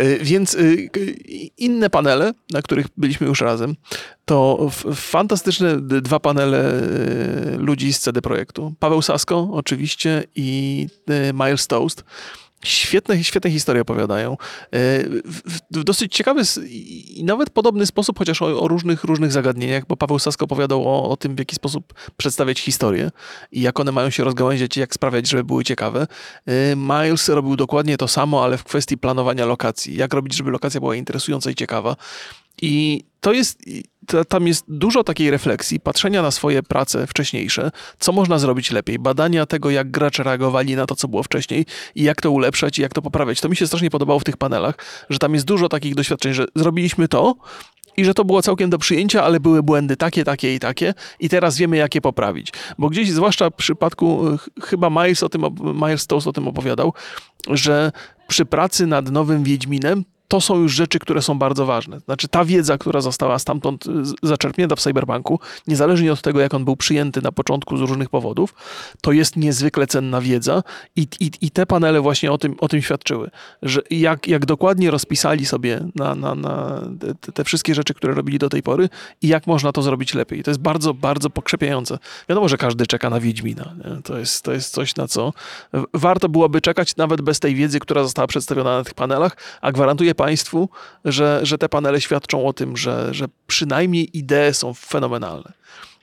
Y, 0.00 0.18
Więc 0.22 0.56
k- 0.92 1.00
inne 1.58 1.90
panele, 1.90 2.32
na 2.50 2.62
których 2.62 2.86
byliśmy 2.96 3.26
już 3.26 3.40
razem, 3.40 3.76
to 4.24 4.70
fantastyczne 4.94 5.80
dwa 5.80 6.20
panele 6.20 6.82
ludzi 7.58 7.92
z 7.92 8.00
CD 8.00 8.22
Projektu. 8.22 8.74
Paweł 8.78 9.02
Sasko 9.02 9.48
oczywiście 9.52 10.24
i 10.34 10.86
Miles 11.34 11.66
Toast. 11.66 12.04
Świetne, 12.64 13.24
świetne 13.24 13.50
historie 13.50 13.82
opowiadają. 13.82 14.32
Y, 14.32 15.22
W, 15.24 15.84
dosyć 15.84 16.14
ciekawy 16.14 16.42
i 17.16 17.24
nawet 17.24 17.50
podobny 17.50 17.86
sposób, 17.86 18.18
chociaż 18.18 18.42
o, 18.42 18.60
o 18.60 18.68
różnych, 18.68 19.04
różnych 19.04 19.32
zagadnieniach, 19.32 19.86
bo 19.86 19.96
Paweł 19.96 20.18
Sasko 20.18 20.44
opowiadał 20.44 20.88
o, 20.88 21.10
o 21.10 21.16
tym, 21.16 21.36
w 21.36 21.38
jaki 21.38 21.56
sposób 21.56 21.94
przedstawiać 22.16 22.60
historię 22.60 23.10
i 23.52 23.60
jak 23.60 23.80
one 23.80 23.92
mają 23.92 24.10
się 24.10 24.24
rozgałęziać 24.24 24.76
i 24.76 24.80
jak 24.80 24.94
sprawiać, 24.94 25.28
żeby 25.28 25.44
były 25.44 25.64
ciekawe. 25.64 26.06
Y, 26.48 26.76
Miles 26.76 27.28
robił 27.28 27.56
dokładnie 27.56 27.96
to 27.96 28.08
samo, 28.08 28.44
ale 28.44 28.58
w 28.58 28.64
kwestii 28.64 28.98
planowania 28.98 29.46
lokacji. 29.46 29.96
Jak 29.96 30.14
robić, 30.14 30.36
żeby 30.36 30.50
lokacja 30.50 30.80
była 30.80 30.96
interesująca 30.96 31.50
i 31.50 31.54
ciekawa. 31.54 31.96
I 32.62 33.04
to 33.20 33.32
jest, 33.32 33.58
tam 34.28 34.46
jest 34.46 34.64
dużo 34.68 35.04
takiej 35.04 35.30
refleksji, 35.30 35.80
patrzenia 35.80 36.22
na 36.22 36.30
swoje 36.30 36.62
prace 36.62 37.06
wcześniejsze, 37.06 37.70
co 37.98 38.12
można 38.12 38.38
zrobić 38.38 38.70
lepiej, 38.70 38.98
badania 38.98 39.46
tego, 39.46 39.70
jak 39.70 39.90
gracze 39.90 40.22
reagowali 40.22 40.76
na 40.76 40.86
to, 40.86 40.96
co 40.96 41.08
było 41.08 41.22
wcześniej 41.22 41.66
i 41.94 42.02
jak 42.02 42.22
to 42.22 42.30
ulepszać 42.30 42.78
i 42.78 42.82
jak 42.82 42.92
to 42.92 43.02
poprawiać. 43.02 43.40
To 43.40 43.48
mi 43.48 43.56
się 43.56 43.66
strasznie 43.66 43.90
podobało 43.90 44.20
w 44.20 44.24
tych 44.24 44.36
panelach, 44.36 44.74
że 45.10 45.18
tam 45.18 45.34
jest 45.34 45.46
dużo 45.46 45.68
takich 45.68 45.94
doświadczeń, 45.94 46.32
że 46.32 46.46
zrobiliśmy 46.54 47.08
to, 47.08 47.34
i 47.96 48.04
że 48.04 48.14
to 48.14 48.24
było 48.24 48.42
całkiem 48.42 48.70
do 48.70 48.78
przyjęcia, 48.78 49.22
ale 49.22 49.40
były 49.40 49.62
błędy 49.62 49.96
takie, 49.96 50.24
takie 50.24 50.54
i 50.54 50.58
takie 50.58 50.94
i 51.20 51.28
teraz 51.28 51.56
wiemy, 51.56 51.76
jak 51.76 51.94
je 51.94 52.00
poprawić. 52.00 52.52
Bo 52.78 52.88
gdzieś, 52.88 53.10
zwłaszcza 53.10 53.50
w 53.50 53.54
przypadku, 53.54 54.24
ch- 54.38 54.64
chyba 54.64 54.90
Miles, 54.90 55.22
o 55.22 55.28
tym, 55.28 55.42
Toast 56.08 56.26
o 56.26 56.32
tym 56.32 56.48
opowiadał, 56.48 56.92
że 57.50 57.92
przy 58.28 58.44
pracy 58.44 58.86
nad 58.86 59.10
nowym 59.10 59.44
Wiedźminem 59.44 60.04
to 60.28 60.40
są 60.40 60.58
już 60.58 60.72
rzeczy, 60.72 60.98
które 60.98 61.22
są 61.22 61.38
bardzo 61.38 61.66
ważne. 61.66 62.00
Znaczy 62.00 62.28
ta 62.28 62.44
wiedza, 62.44 62.78
która 62.78 63.00
została 63.00 63.38
stamtąd 63.38 63.86
y, 63.86 63.90
zaczerpnięta 64.22 64.76
w 64.76 64.80
Cyberpunku, 64.80 65.40
niezależnie 65.66 66.12
od 66.12 66.22
tego, 66.22 66.40
jak 66.40 66.54
on 66.54 66.64
był 66.64 66.76
przyjęty 66.76 67.22
na 67.22 67.32
początku 67.32 67.76
z 67.76 67.80
różnych 67.80 68.08
powodów, 68.08 68.54
to 69.00 69.12
jest 69.12 69.36
niezwykle 69.36 69.86
cenna 69.86 70.20
wiedza 70.20 70.62
i, 70.96 71.06
i, 71.20 71.30
i 71.40 71.50
te 71.50 71.66
panele 71.66 72.00
właśnie 72.00 72.32
o 72.32 72.38
tym, 72.38 72.54
o 72.58 72.68
tym 72.68 72.82
świadczyły, 72.82 73.30
że 73.62 73.80
jak, 73.90 74.28
jak 74.28 74.46
dokładnie 74.46 74.90
rozpisali 74.90 75.46
sobie 75.46 75.80
na, 75.94 76.14
na, 76.14 76.34
na 76.34 76.82
te, 77.20 77.32
te 77.32 77.44
wszystkie 77.44 77.74
rzeczy, 77.74 77.94
które 77.94 78.14
robili 78.14 78.38
do 78.38 78.48
tej 78.48 78.62
pory 78.62 78.88
i 79.22 79.28
jak 79.28 79.46
można 79.46 79.72
to 79.72 79.82
zrobić 79.82 80.14
lepiej. 80.14 80.42
To 80.42 80.50
jest 80.50 80.60
bardzo, 80.60 80.94
bardzo 80.94 81.30
pokrzepiające. 81.30 81.98
Wiadomo, 82.28 82.48
że 82.48 82.56
każdy 82.56 82.86
czeka 82.86 83.10
na 83.10 83.20
Wiedźmina. 83.20 83.74
To, 84.04 84.18
jest, 84.18 84.44
to 84.44 84.52
jest 84.52 84.72
coś, 84.72 84.96
na 84.96 85.08
co 85.08 85.32
warto 85.94 86.28
byłoby 86.28 86.60
czekać 86.60 86.96
nawet 86.96 87.20
bez 87.20 87.40
tej 87.40 87.54
wiedzy, 87.54 87.80
która 87.80 88.02
została 88.02 88.26
przedstawiona 88.26 88.78
na 88.78 88.84
tych 88.84 88.94
panelach, 88.94 89.36
a 89.60 89.72
gwarantuję 89.72 90.14
Państwu, 90.16 90.68
że, 91.04 91.40
że 91.42 91.58
te 91.58 91.68
panele 91.68 92.00
świadczą 92.00 92.46
o 92.46 92.52
tym, 92.52 92.76
że, 92.76 93.14
że 93.14 93.26
przynajmniej 93.46 94.18
idee 94.18 94.52
są 94.54 94.74
fenomenalne. 94.74 95.52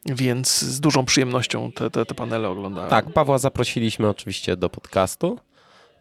Więc 0.05 0.61
z 0.61 0.79
dużą 0.79 1.05
przyjemnością 1.05 1.71
te, 1.71 1.89
te, 1.89 2.05
te 2.05 2.15
panele 2.15 2.49
oglądałem. 2.49 2.89
Tak, 2.89 3.13
Pawła 3.13 3.37
zaprosiliśmy 3.37 4.09
oczywiście 4.09 4.57
do 4.57 4.69
podcastu. 4.69 5.39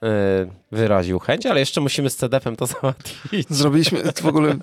Yy, 0.02 0.62
Wyraził 0.72 1.18
chęć, 1.18 1.46
ale 1.46 1.60
jeszcze 1.60 1.80
musimy 1.80 2.10
z 2.10 2.16
CDF-em 2.16 2.56
to 2.56 2.66
załatwić. 2.82 3.48
Zrobiliśmy, 3.50 4.02
w 4.22 4.26
ogóle 4.26 4.56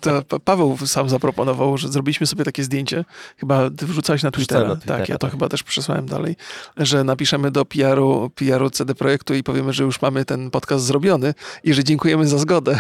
Paweł 0.44 0.78
sam 0.86 1.10
zaproponował, 1.10 1.78
że 1.78 1.88
zrobiliśmy 1.88 2.28
sobie 2.28 2.46
takie 2.46 2.64
zdjęcie, 2.64 3.06
chyba 3.38 3.70
ty 3.70 3.86
wrzucałeś 3.86 4.24
na 4.24 4.32
Twittera, 4.32 4.68
na 4.68 4.76
Twittera, 4.76 5.00
tak, 5.00 5.10
ja 5.10 5.18
to 5.18 5.28
tak. 5.28 5.32
chyba 5.32 5.50
też 5.50 5.64
przesłałem 5.64 6.06
dalej, 6.06 6.36
że 6.78 7.04
napiszemy 7.04 7.52
do 7.52 7.66
PR-u, 7.66 8.30
PR-u 8.30 8.70
CD 8.70 8.96
Projektu 8.96 9.34
i 9.34 9.44
powiemy, 9.44 9.74
że 9.74 9.84
już 9.84 10.02
mamy 10.02 10.26
ten 10.26 10.52
podcast 10.52 10.86
zrobiony 10.86 11.34
i 11.64 11.74
że 11.74 11.84
dziękujemy 11.84 12.28
za 12.28 12.38
zgodę. 12.38 12.80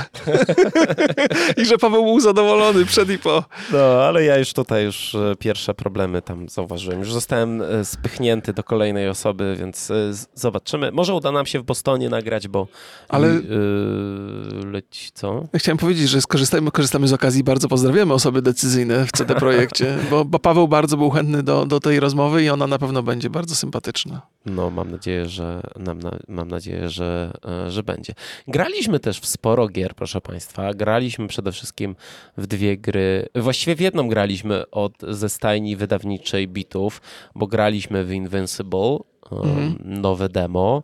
I 1.61 1.65
że 1.65 1.77
Paweł 1.77 2.05
był 2.05 2.19
zadowolony 2.19 2.85
przed 2.85 3.09
i 3.09 3.17
po. 3.17 3.43
No, 3.71 3.79
ale 3.79 4.23
ja 4.23 4.37
już 4.37 4.53
tutaj 4.53 4.85
już 4.85 5.15
e, 5.15 5.35
pierwsze 5.39 5.73
problemy 5.73 6.21
tam 6.21 6.49
zauważyłem. 6.49 6.99
Już 6.99 7.13
zostałem 7.13 7.61
e, 7.61 7.85
spychnięty 7.85 8.53
do 8.53 8.63
kolejnej 8.63 9.09
osoby, 9.09 9.55
więc 9.59 9.91
e, 9.91 10.11
zobaczymy. 10.33 10.91
Może 10.91 11.13
uda 11.13 11.31
nam 11.31 11.45
się 11.45 11.59
w 11.59 11.63
Bostonie 11.63 12.09
nagrać, 12.09 12.47
bo 12.49 12.67
Ale- 13.09 13.27
yy, 13.27 14.71
leci 14.71 15.11
co? 15.13 15.47
Ja 15.53 15.59
Chciałem 15.59 15.77
powiedzieć, 15.77 16.09
że 16.09 16.21
skorzystajmy, 16.21 16.71
korzystamy 16.71 17.07
z 17.07 17.13
okazji, 17.13 17.43
bardzo 17.43 17.67
pozdrawiamy 17.67 18.13
osoby 18.13 18.41
decyzyjne 18.41 19.05
w 19.05 19.11
CD 19.11 19.35
Projekcie, 19.35 19.97
bo, 20.09 20.25
bo 20.25 20.39
Paweł 20.39 20.67
bardzo 20.67 20.97
był 20.97 21.09
chętny 21.09 21.43
do, 21.43 21.65
do 21.65 21.79
tej 21.79 21.99
rozmowy 21.99 22.43
i 22.43 22.49
ona 22.49 22.67
na 22.67 22.77
pewno 22.79 23.03
będzie 23.03 23.29
bardzo 23.29 23.55
sympatyczna. 23.55 24.21
No, 24.45 24.69
mam 24.69 24.91
nadzieję, 24.91 25.25
że 25.25 25.61
nam, 25.79 25.99
na, 25.99 26.11
mam 26.27 26.47
nadzieję, 26.47 26.89
że, 26.89 27.31
e, 27.67 27.71
że 27.71 27.83
będzie. 27.83 28.13
Graliśmy 28.47 28.99
też 28.99 29.19
w 29.19 29.25
sporo 29.25 29.67
gier, 29.67 29.95
proszę 29.95 30.21
Państwa. 30.21 30.73
Graliśmy 30.73 31.27
przede 31.27 31.51
wszystkim 31.51 31.95
w 32.37 32.47
dwie 32.47 32.77
gry. 32.77 33.29
Właściwie 33.35 33.75
w 33.75 33.79
jedną 33.79 34.07
graliśmy 34.07 34.69
od 34.71 34.93
ze 35.09 35.29
stajni 35.29 35.75
wydawniczej 35.75 36.47
Bitów, 36.47 37.01
bo 37.35 37.47
graliśmy 37.47 38.03
w 38.05 38.11
Invincible, 38.11 38.97
e, 39.31 39.35
Mhm. 39.35 39.75
nowe 40.01 40.29
demo. 40.29 40.83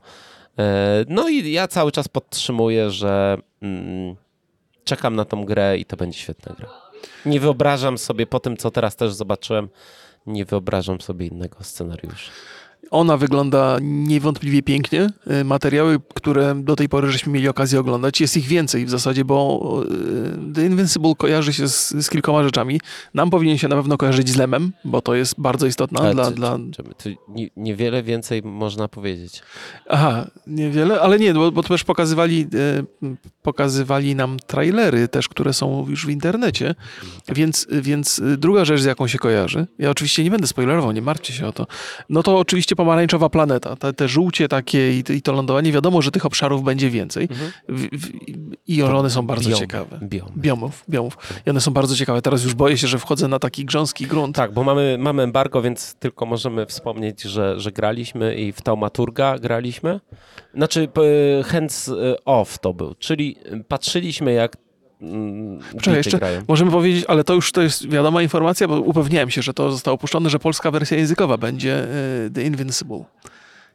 E, 0.60 1.06
No 1.08 1.30
i 1.30 1.52
ja 1.52 1.68
cały 1.68 1.92
czas 1.92 2.08
podtrzymuję, 2.08 2.92
że 2.92 3.38
mm, 3.62 4.16
czekam 4.84 5.16
na 5.16 5.26
tą 5.26 5.46
grę 5.46 5.78
i 5.78 5.86
to 5.86 5.98
będzie 5.98 6.20
świetna 6.20 6.56
gra. 6.58 6.70
Nie 7.26 7.40
wyobrażam 7.40 7.98
sobie 7.98 8.28
po 8.28 8.40
tym, 8.40 8.58
co 8.58 8.72
teraz 8.72 8.96
też 8.96 9.14
zobaczyłem, 9.14 9.70
nie 10.28 10.46
wyobrażam 10.46 11.02
sobie 11.02 11.28
innego 11.28 11.64
scenariusza. 11.64 12.32
Ona 12.92 13.18
wygląda 13.18 13.78
niewątpliwie 13.82 14.64
pięknie. 14.64 15.10
Y, 15.42 15.44
Materiały, 15.44 15.98
które 16.16 16.56
do 16.64 16.76
tej 16.76 16.90
pory 16.90 17.12
żeśmy 17.12 17.34
mieli 17.34 17.48
okazję 17.48 17.80
oglądać, 17.80 18.22
jest 18.22 18.38
ich 18.38 18.46
więcej 18.48 18.86
w 18.86 18.90
zasadzie, 18.90 19.26
bo 19.26 19.62
y, 20.50 20.54
The 20.54 20.66
Invincible 20.66 21.14
kojarzy 21.18 21.54
się 21.54 21.68
z, 21.70 21.90
z 22.06 22.10
kilkoma 22.10 22.44
rzeczami. 22.44 22.82
Nam 23.14 23.30
powinien 23.30 23.58
się 23.58 23.68
na 23.68 23.76
pewno 23.76 23.98
kojarzyć 23.98 24.30
z 24.30 24.36
Lemem, 24.36 24.72
bo 24.86 25.02
to 25.02 25.16
jest 25.16 25.36
bardzo 25.38 25.66
istotne 25.68 26.00
Ale 26.00 26.14
dla... 26.14 26.26
czy- 26.26 26.32
dla... 26.36 26.58
czy- 26.76 26.84
czy 26.98 27.16
nie- 27.30 27.50
Niewiele 27.58 28.04
więcej 28.04 28.42
można 28.44 28.88
powiedzieć. 28.88 29.42
Aha, 29.90 30.28
niewiele, 30.48 31.02
ale 31.02 31.20
nie, 31.20 31.34
bo, 31.34 31.52
bo 31.52 31.64
też 31.64 31.84
pokazywali, 31.84 32.48
y, 33.04 33.16
pokazywali 33.42 34.16
nam 34.16 34.38
trailery 34.48 35.08
też, 35.08 35.30
które 35.30 35.54
są 35.54 35.86
już 35.90 36.06
w 36.06 36.10
internecie, 36.10 36.76
więc, 37.36 37.68
więc 37.72 38.22
druga 38.38 38.66
rzecz, 38.66 38.82
z 38.82 38.86
jaką 38.86 39.08
się 39.08 39.18
kojarzy, 39.18 39.68
ja 39.80 39.90
oczywiście 39.90 40.24
nie 40.24 40.32
będę 40.32 40.48
spoilerował, 40.48 40.92
nie 40.92 41.02
martwcie 41.02 41.34
się 41.34 41.48
o 41.48 41.52
to, 41.52 41.68
no 42.10 42.24
to 42.24 42.38
oczywiście 42.40 42.75
pomarańczowa 42.76 43.30
planeta, 43.30 43.76
te, 43.76 43.94
te 43.94 44.08
żółcie 44.08 44.48
takie 44.48 45.00
i, 45.00 45.04
i 45.10 45.22
to 45.22 45.34
lądowanie, 45.34 45.72
wiadomo, 45.72 46.02
że 46.02 46.12
tych 46.12 46.26
obszarów 46.26 46.64
będzie 46.64 46.90
więcej 46.90 47.28
w, 47.70 47.82
w, 47.98 48.10
i 48.68 48.84
one 48.84 49.10
są 49.10 49.28
bardzo 49.28 49.50
Biomy, 49.50 49.60
ciekawe. 49.60 50.00
biomy. 50.04 50.32
Biomów, 50.38 50.84
biomów. 50.90 51.18
I 51.46 51.50
one 51.50 51.62
są 51.62 51.72
bardzo 51.72 51.96
ciekawe. 51.96 52.22
Teraz 52.22 52.44
już 52.44 52.54
boję 52.54 52.78
się, 52.78 52.88
że 52.88 53.00
wchodzę 53.00 53.28
na 53.28 53.40
taki 53.40 53.66
grząski 53.66 54.08
grunt. 54.08 54.36
Tak, 54.36 54.54
bo 54.54 54.64
mamy, 54.64 54.98
mamy 55.00 55.24
embargo, 55.24 55.62
więc 55.62 55.96
tylko 55.96 56.26
możemy 56.26 56.66
wspomnieć, 56.66 57.22
że, 57.22 57.60
że 57.60 57.72
graliśmy 57.72 58.36
i 58.36 58.52
w 58.52 58.62
Taumaturga 58.62 59.40
graliśmy. 59.40 60.00
Znaczy, 60.54 60.88
hands 61.46 61.92
off 62.26 62.60
to 62.60 62.74
był, 62.74 62.96
czyli 63.00 63.36
patrzyliśmy 63.68 64.34
jak 64.34 64.58
mm, 65.02 65.60
Czekaj, 65.82 65.98
jeszcze 65.98 66.18
grają. 66.18 66.42
możemy 66.48 66.72
powiedzieć, 66.72 67.06
ale 67.08 67.24
to 67.24 67.34
już 67.34 67.52
to 67.52 67.62
jest 67.62 67.90
wiadoma 67.90 68.22
informacja, 68.22 68.68
bo 68.68 68.82
upewniałem 68.82 69.30
się, 69.32 69.42
że 69.42 69.54
to 69.54 69.72
zostało 69.72 69.96
opuszczone, 69.96 70.30
że 70.30 70.40
polska 70.40 70.72
wersja 70.72 70.98
językowa 70.98 71.38
będzie 71.38 71.88
y, 72.26 72.32
The 72.32 72.44
Invincible. 72.44 73.04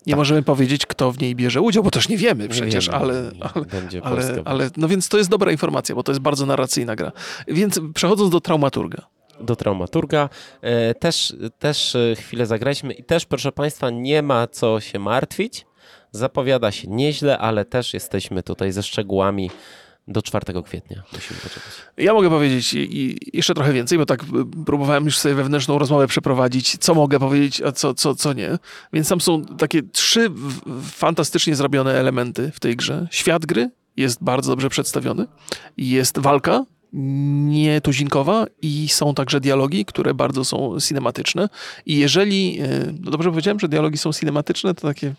Nie 0.06 0.16
możemy 0.16 0.42
powiedzieć, 0.42 0.86
kto 0.86 1.12
w 1.12 1.20
niej 1.20 1.34
bierze 1.36 1.60
udział, 1.60 1.82
bo 1.82 1.90
też 1.90 2.08
nie 2.08 2.16
wiemy 2.16 2.48
Tak. 2.48 2.56
Nie 2.56 2.62
przecież, 2.62 2.86
wiemy, 2.86 2.98
ale, 2.98 3.30
nie, 3.34 3.44
ale, 3.44 3.64
będzie 3.64 4.00
ale, 4.04 4.42
ale 4.44 4.70
no 4.76 4.88
więc 4.88 5.08
to 5.08 5.18
jest 5.18 5.30
dobra 5.30 5.52
informacja, 5.52 5.94
bo 5.94 6.02
to 6.02 6.12
jest 6.12 6.22
bardzo 6.22 6.46
narracyjna 6.46 6.96
gra. 6.96 7.12
Więc 7.48 7.80
przechodząc 7.94 8.30
do 8.30 8.40
Traumaturga. 8.40 9.06
do 9.40 9.56
Traumaturga. 9.56 10.28
E, 10.62 10.94
też, 10.94 11.36
też 11.58 11.96
e, 11.96 12.16
chwilę 12.16 12.46
zagraliśmy 12.46 12.92
i 12.92 13.04
też, 13.04 13.26
proszę 13.26 13.52
Państwa, 13.52 13.90
nie 13.90 14.22
ma 14.22 14.46
co 14.46 14.80
się 14.80 14.98
martwić. 14.98 15.66
Zapowiada 16.12 16.70
się 16.72 16.88
nieźle, 16.88 17.38
ale 17.38 17.64
też 17.64 17.94
jesteśmy 17.94 18.42
tutaj 18.42 18.72
ze 18.72 18.82
szczegółami 18.82 19.50
do 20.08 20.22
4 20.22 20.62
kwietnia. 20.62 21.02
Musimy 21.12 21.40
poczekać. 21.40 21.72
Ja 21.96 22.14
mogę 22.14 22.30
powiedzieć 22.30 22.74
i, 22.74 23.18
jeszcze 23.32 23.54
trochę 23.54 23.72
więcej, 23.72 23.98
bo 23.98 24.06
tak 24.06 24.24
próbowałem 24.66 25.04
już 25.04 25.18
sobie 25.18 25.34
wewnętrzną 25.34 25.78
rozmowę 25.78 26.06
przeprowadzić, 26.06 26.76
co 26.78 26.94
mogę 26.94 27.18
powiedzieć, 27.18 27.62
a 27.62 27.72
co, 27.72 27.94
co, 27.94 28.14
co 28.14 28.32
nie. 28.32 28.58
Więc 28.92 29.08
tam 29.08 29.20
są 29.20 29.44
takie 29.44 29.82
trzy 29.82 30.30
fantastycznie 30.82 31.56
zrobione 31.56 31.92
elementy 31.92 32.50
w 32.54 32.60
tej 32.60 32.76
grze. 32.76 33.08
Świat 33.10 33.46
gry 33.46 33.70
jest 33.96 34.24
bardzo 34.24 34.52
dobrze 34.52 34.68
przedstawiony. 34.68 35.26
Jest 35.76 36.18
walka 36.18 36.64
nietuzinkowa 36.92 38.46
i 38.62 38.88
są 38.88 39.14
także 39.14 39.40
dialogi, 39.40 39.84
które 39.84 40.14
bardzo 40.14 40.44
są 40.44 40.80
cinematyczne. 40.80 41.48
I 41.86 41.98
jeżeli, 41.98 42.62
y, 42.62 42.94
no 43.00 43.10
dobrze 43.10 43.30
powiedziałem, 43.30 43.60
że 43.60 43.68
dialogi 43.68 43.98
są 43.98 44.12
cinematyczne, 44.12 44.74
to 44.74 44.88
takie 44.88 45.14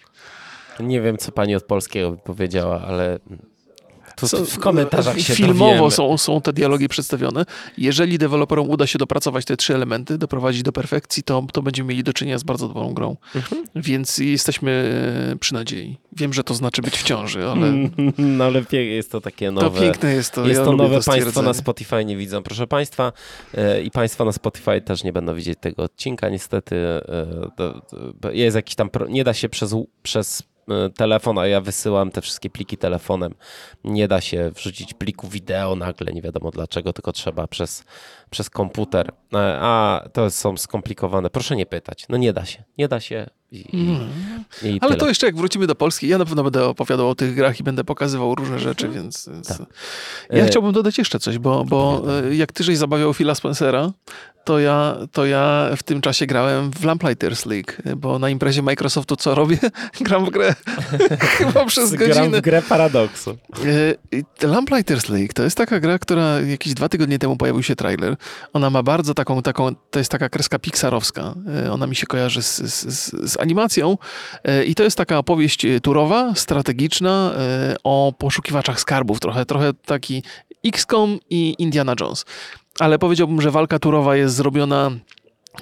Nie 0.80 1.02
wiem, 1.02 1.18
co 1.18 1.32
pani 1.32 1.56
od 1.56 1.64
polskiego 1.64 2.12
by 2.12 2.18
powiedziała, 2.18 2.82
ale 2.82 3.20
Tu 4.30 4.46
w 4.46 4.60
komentarzach 4.60 5.20
się 5.20 5.36
Filmowo 5.36 5.70
dowiemy. 5.72 5.92
są, 5.92 6.18
są 6.18 6.42
te 6.42 6.54
dialogi 6.54 6.88
przedstawione. 6.88 7.46
Jeżeli 7.78 8.18
deweloperom 8.18 8.70
uda 8.70 8.88
się 8.88 9.00
dopracować 9.00 9.46
te 9.46 9.58
trzy 9.58 9.76
elementy, 9.76 10.18
doprowadzić 10.18 10.64
do 10.64 10.72
perfekcji, 10.72 11.24
to, 11.24 11.44
to 11.54 11.62
będziemy 11.62 11.90
mieli 11.90 12.04
do 12.04 12.14
czynienia 12.14 12.38
z 12.38 12.44
bardzo 12.44 12.68
dobrą 12.68 12.94
grą. 12.94 13.18
Mhm. 13.36 13.66
Więc 13.76 14.18
jesteśmy 14.18 14.72
e, 15.34 15.36
przy 15.36 15.54
nadziei. 15.54 15.98
Wiem, 16.14 16.34
że 16.34 16.44
to 16.44 16.54
znaczy 16.54 16.82
być 16.82 16.98
w 16.98 17.04
ciąży, 17.04 17.48
ale 17.48 17.74
No 18.18 18.44
ale 18.44 18.64
jest 18.72 19.12
to 19.12 19.22
takie 19.22 19.46
to 19.46 19.52
nowe. 19.52 19.82
piękne 19.82 20.14
jest 20.14 20.34
to. 20.34 20.48
Jest 20.48 20.60
ja 20.60 20.66
to 20.66 20.72
nowe, 20.72 20.90
państwo 20.90 21.12
stwierdzenie. 21.12 21.48
na 21.48 21.54
Spotify 21.54 22.06
nie 22.06 22.18
widzą, 22.18 22.44
proszę 22.44 22.68
państwa. 22.68 23.12
E, 23.58 23.82
I 23.82 23.92
państwo 23.92 24.26
na 24.26 24.32
Spotify 24.32 24.82
też 24.82 25.04
nie 25.04 25.14
będą 25.14 25.36
widzieć 25.36 25.60
tego 25.62 25.84
odcinka, 25.84 26.30
niestety. 26.30 26.76
e, 26.76 27.02
to- 27.58 27.82
to- 28.22 28.32
Jest 28.32 28.56
jakiś 28.56 28.76
tam, 28.76 28.90
nie 29.10 29.24
da 29.24 29.34
się 29.34 29.50
przez, 29.50 29.76
przez 30.04 30.42
e, 30.42 30.44
telefon, 30.96 31.38
a 31.38 31.48
ja 31.48 31.62
wysyłam 31.62 32.12
te 32.12 32.22
wszystkie 32.22 32.50
pliki 32.50 32.78
telefonem. 32.78 33.36
Nie 33.84 34.08
da 34.08 34.22
się 34.22 34.52
wrzucić 34.52 34.94
pliku 34.94 35.28
wideo 35.28 35.76
nagle, 35.76 36.14
nie 36.14 36.22
wiadomo 36.22 36.52
dlaczego, 36.52 36.94
tylko 36.94 37.12
trzeba 37.12 37.48
przez, 37.48 37.84
przez 38.32 38.50
komputer. 38.50 39.12
E, 39.34 39.58
A 39.62 40.04
to 40.14 40.32
są 40.32 40.58
skomplikowane. 40.58 41.30
Proszę 41.30 41.56
nie 41.56 41.66
pytać. 41.66 42.06
No 42.10 42.18
nie 42.18 42.34
da 42.34 42.46
się. 42.46 42.64
Nie 42.78 42.88
da 42.88 43.00
się. 43.00 43.28
I, 43.52 43.58
i, 43.78 43.92
i 44.68 44.72
Ale 44.72 44.80
tyle. 44.80 44.96
to 44.96 45.08
jeszcze 45.08 45.26
jak 45.26 45.36
wrócimy 45.36 45.68
do 45.68 45.76
Polski, 45.76 46.08
ja 46.08 46.18
na 46.18 46.26
pewno 46.26 46.44
będę 46.44 46.66
opowiadał 46.66 47.10
o 47.10 47.16
tych 47.16 47.36
grach 47.36 47.60
i 47.60 47.64
będę 47.64 47.84
pokazywał 47.84 48.36
różne 48.36 48.60
rzeczy, 48.60 48.90
więc... 48.90 49.30
więc... 49.34 49.48
Tak. 49.48 49.58
Ja 50.30 50.44
E, 50.44 50.48
chciałbym 50.48 50.72
dodać 50.74 50.98
jeszcze 50.98 51.20
coś, 51.20 51.38
bo, 51.38 51.66
bo 51.66 52.04
e, 52.30 52.36
jak 52.36 52.52
ty 52.52 52.64
żeś 52.64 52.78
zabawiał 52.78 53.14
Phila 53.14 53.36
Spencera, 53.36 53.92
to 54.44 54.60
ja, 54.60 54.98
to 55.12 55.26
ja 55.26 55.70
w 55.78 55.84
tym 55.84 56.02
czasie 56.02 56.26
grałem 56.26 56.72
w 56.72 56.84
Lamplighters 56.86 57.46
League, 57.46 57.72
bo 57.98 58.20
na 58.20 58.30
imprezie 58.30 58.62
Microsoftu 58.62 59.16
co 59.16 59.36
robię? 59.36 59.58
Gram 60.02 60.26
w 60.26 60.30
grę 60.30 60.56
chyba 61.38 61.66
przez 61.66 61.92
Gram 61.94 62.10
godzinę. 62.10 62.38
w 62.38 62.42
grę 62.42 62.62
paradoksu. 62.62 63.38
E, 64.42 64.48
Lamplighters 64.48 65.10
League 65.10 65.34
to 65.36 65.44
jest 65.44 65.58
taka 65.58 65.80
gra, 65.80 66.00
która 66.00 66.40
jakieś 66.42 66.74
dwa 66.74 66.90
tygodnie 66.90 67.20
temu 67.20 67.38
pojawił 67.38 67.64
się 67.64 67.76
trailer. 67.76 68.16
Ona 68.54 68.70
ma 68.70 68.84
bardzo 68.84 69.14
taką, 69.14 69.42
taką 69.42 69.76
to 69.92 70.00
jest 70.00 70.12
taka 70.12 70.30
kreska 70.30 70.60
pixarowska. 70.60 71.34
E, 71.66 71.72
Ona 71.72 71.88
mi 71.88 71.96
się 71.96 72.08
kojarzy 72.08 72.42
z, 72.44 72.58
z, 72.58 73.32
z, 73.32 73.40
animacją 73.40 73.98
E, 74.44 74.66
i 74.66 74.76
to 74.76 74.84
jest 74.84 74.98
taka 74.98 75.18
opowieść 75.18 75.66
e, 75.66 75.80
turowa, 75.80 76.36
strategiczna 76.36 77.34
o 77.84 78.14
poszukiwaczach 78.18 78.80
skarbów. 78.80 79.20
Trochę, 79.20 79.46
trochę 79.46 79.74
taki 79.74 80.24
XCOM 80.66 81.20
i 81.30 81.56
Indiana 81.60 81.96
Jones. 82.00 82.26
Ale 82.80 83.00
powiedziałbym, 83.00 83.42
że 83.42 83.52
walka 83.52 83.80
turowa 83.80 84.16
jest 84.16 84.36
zrobiona 84.36 84.92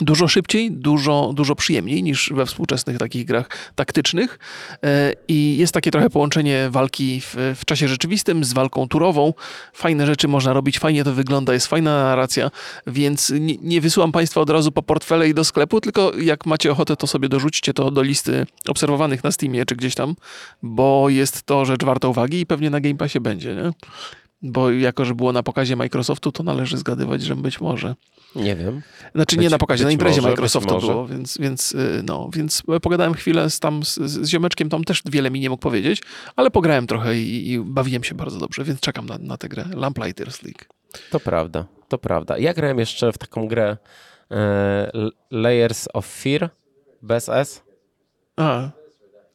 dużo 0.01 0.27
szybciej, 0.27 0.71
dużo, 0.71 1.31
dużo 1.33 1.55
przyjemniej 1.55 2.03
niż 2.03 2.29
we 2.35 2.45
współczesnych 2.45 2.97
takich 2.97 3.25
grach 3.25 3.49
taktycznych. 3.75 4.39
E, 4.83 5.13
I 5.27 5.57
jest 5.57 5.73
takie 5.73 5.91
trochę 5.91 6.09
połączenie 6.09 6.67
walki 6.69 7.21
w, 7.21 7.55
w 7.59 7.65
czasie 7.65 7.87
rzeczywistym 7.87 8.43
z 8.43 8.53
walką 8.53 8.87
turową. 8.87 9.33
Fajne 9.73 10.05
rzeczy 10.05 10.27
można 10.27 10.53
robić, 10.53 10.79
fajnie 10.79 11.03
to 11.03 11.13
wygląda, 11.13 11.53
jest 11.53 11.67
fajna 11.67 12.03
narracja, 12.03 12.51
więc 12.87 13.29
nie, 13.39 13.55
nie 13.61 13.81
wysyłam 13.81 14.11
Państwa 14.11 14.41
od 14.41 14.49
razu 14.49 14.71
po 14.71 14.83
portfele 14.83 15.29
i 15.29 15.33
do 15.33 15.43
sklepu, 15.43 15.81
tylko 15.81 16.11
jak 16.17 16.45
macie 16.45 16.71
ochotę, 16.71 16.95
to 16.95 17.07
sobie 17.07 17.29
dorzućcie 17.29 17.73
to 17.73 17.91
do 17.91 18.01
listy 18.01 18.45
obserwowanych 18.67 19.23
na 19.23 19.31
Steamie 19.31 19.65
czy 19.65 19.75
gdzieś 19.75 19.95
tam, 19.95 20.15
bo 20.63 21.09
jest 21.09 21.43
to 21.43 21.65
rzecz 21.65 21.83
warta 21.83 22.07
uwagi 22.07 22.39
i 22.39 22.45
pewnie 22.45 22.69
na 22.69 22.79
Game 22.79 22.95
Passie 22.95 23.19
będzie, 23.19 23.55
nie? 23.55 23.71
Bo 24.41 24.71
jako, 24.71 25.05
że 25.05 25.15
było 25.15 25.31
na 25.31 25.43
pokazie 25.43 25.75
Microsoftu, 25.75 26.31
to 26.31 26.43
należy 26.43 26.77
zgadywać, 26.77 27.21
że 27.21 27.35
być 27.35 27.61
może. 27.61 27.95
Nie 28.35 28.55
wiem. 28.55 28.81
Znaczy 29.15 29.35
Być- 29.35 29.43
nie 29.43 29.49
na 29.49 29.57
pokazie, 29.57 29.83
na 29.85 29.91
imprezie 29.91 30.21
może, 30.21 30.29
Microsoftu 30.29 30.79
było, 30.79 31.07
więc, 31.07 31.37
więc, 31.37 31.71
y, 31.71 32.01
no, 32.05 32.29
więc 32.33 32.63
pogadałem 32.81 33.13
chwilę 33.13 33.49
z, 33.49 33.59
tam 33.59 33.83
z, 33.85 33.95
z 33.95 34.27
ziomeczkiem, 34.29 34.69
tam 34.69 34.83
też 34.83 35.01
wiele 35.05 35.31
mi 35.31 35.39
nie 35.39 35.49
mógł 35.49 35.61
powiedzieć, 35.61 36.01
ale 36.35 36.51
pograłem 36.51 36.87
trochę 36.87 37.17
i, 37.19 37.51
i 37.51 37.59
bawiłem 37.59 38.03
się 38.03 38.15
bardzo 38.15 38.39
dobrze, 38.39 38.63
więc 38.63 38.79
czekam 38.79 39.05
na, 39.05 39.17
na 39.17 39.37
tę 39.37 39.49
grę. 39.49 39.65
Lamplighters 39.75 40.43
League. 40.43 40.59
To 41.11 41.19
prawda, 41.19 41.65
to 41.87 41.97
prawda. 41.97 42.37
Ja 42.37 42.53
grałem 42.53 42.79
jeszcze 42.79 43.11
w 43.11 43.17
taką 43.17 43.47
grę 43.47 43.77
e, 44.31 44.91
Layers 45.31 45.87
of 45.93 46.05
Fear 46.05 46.49
bez 47.01 47.29
S. 47.29 47.63
A, 48.37 48.69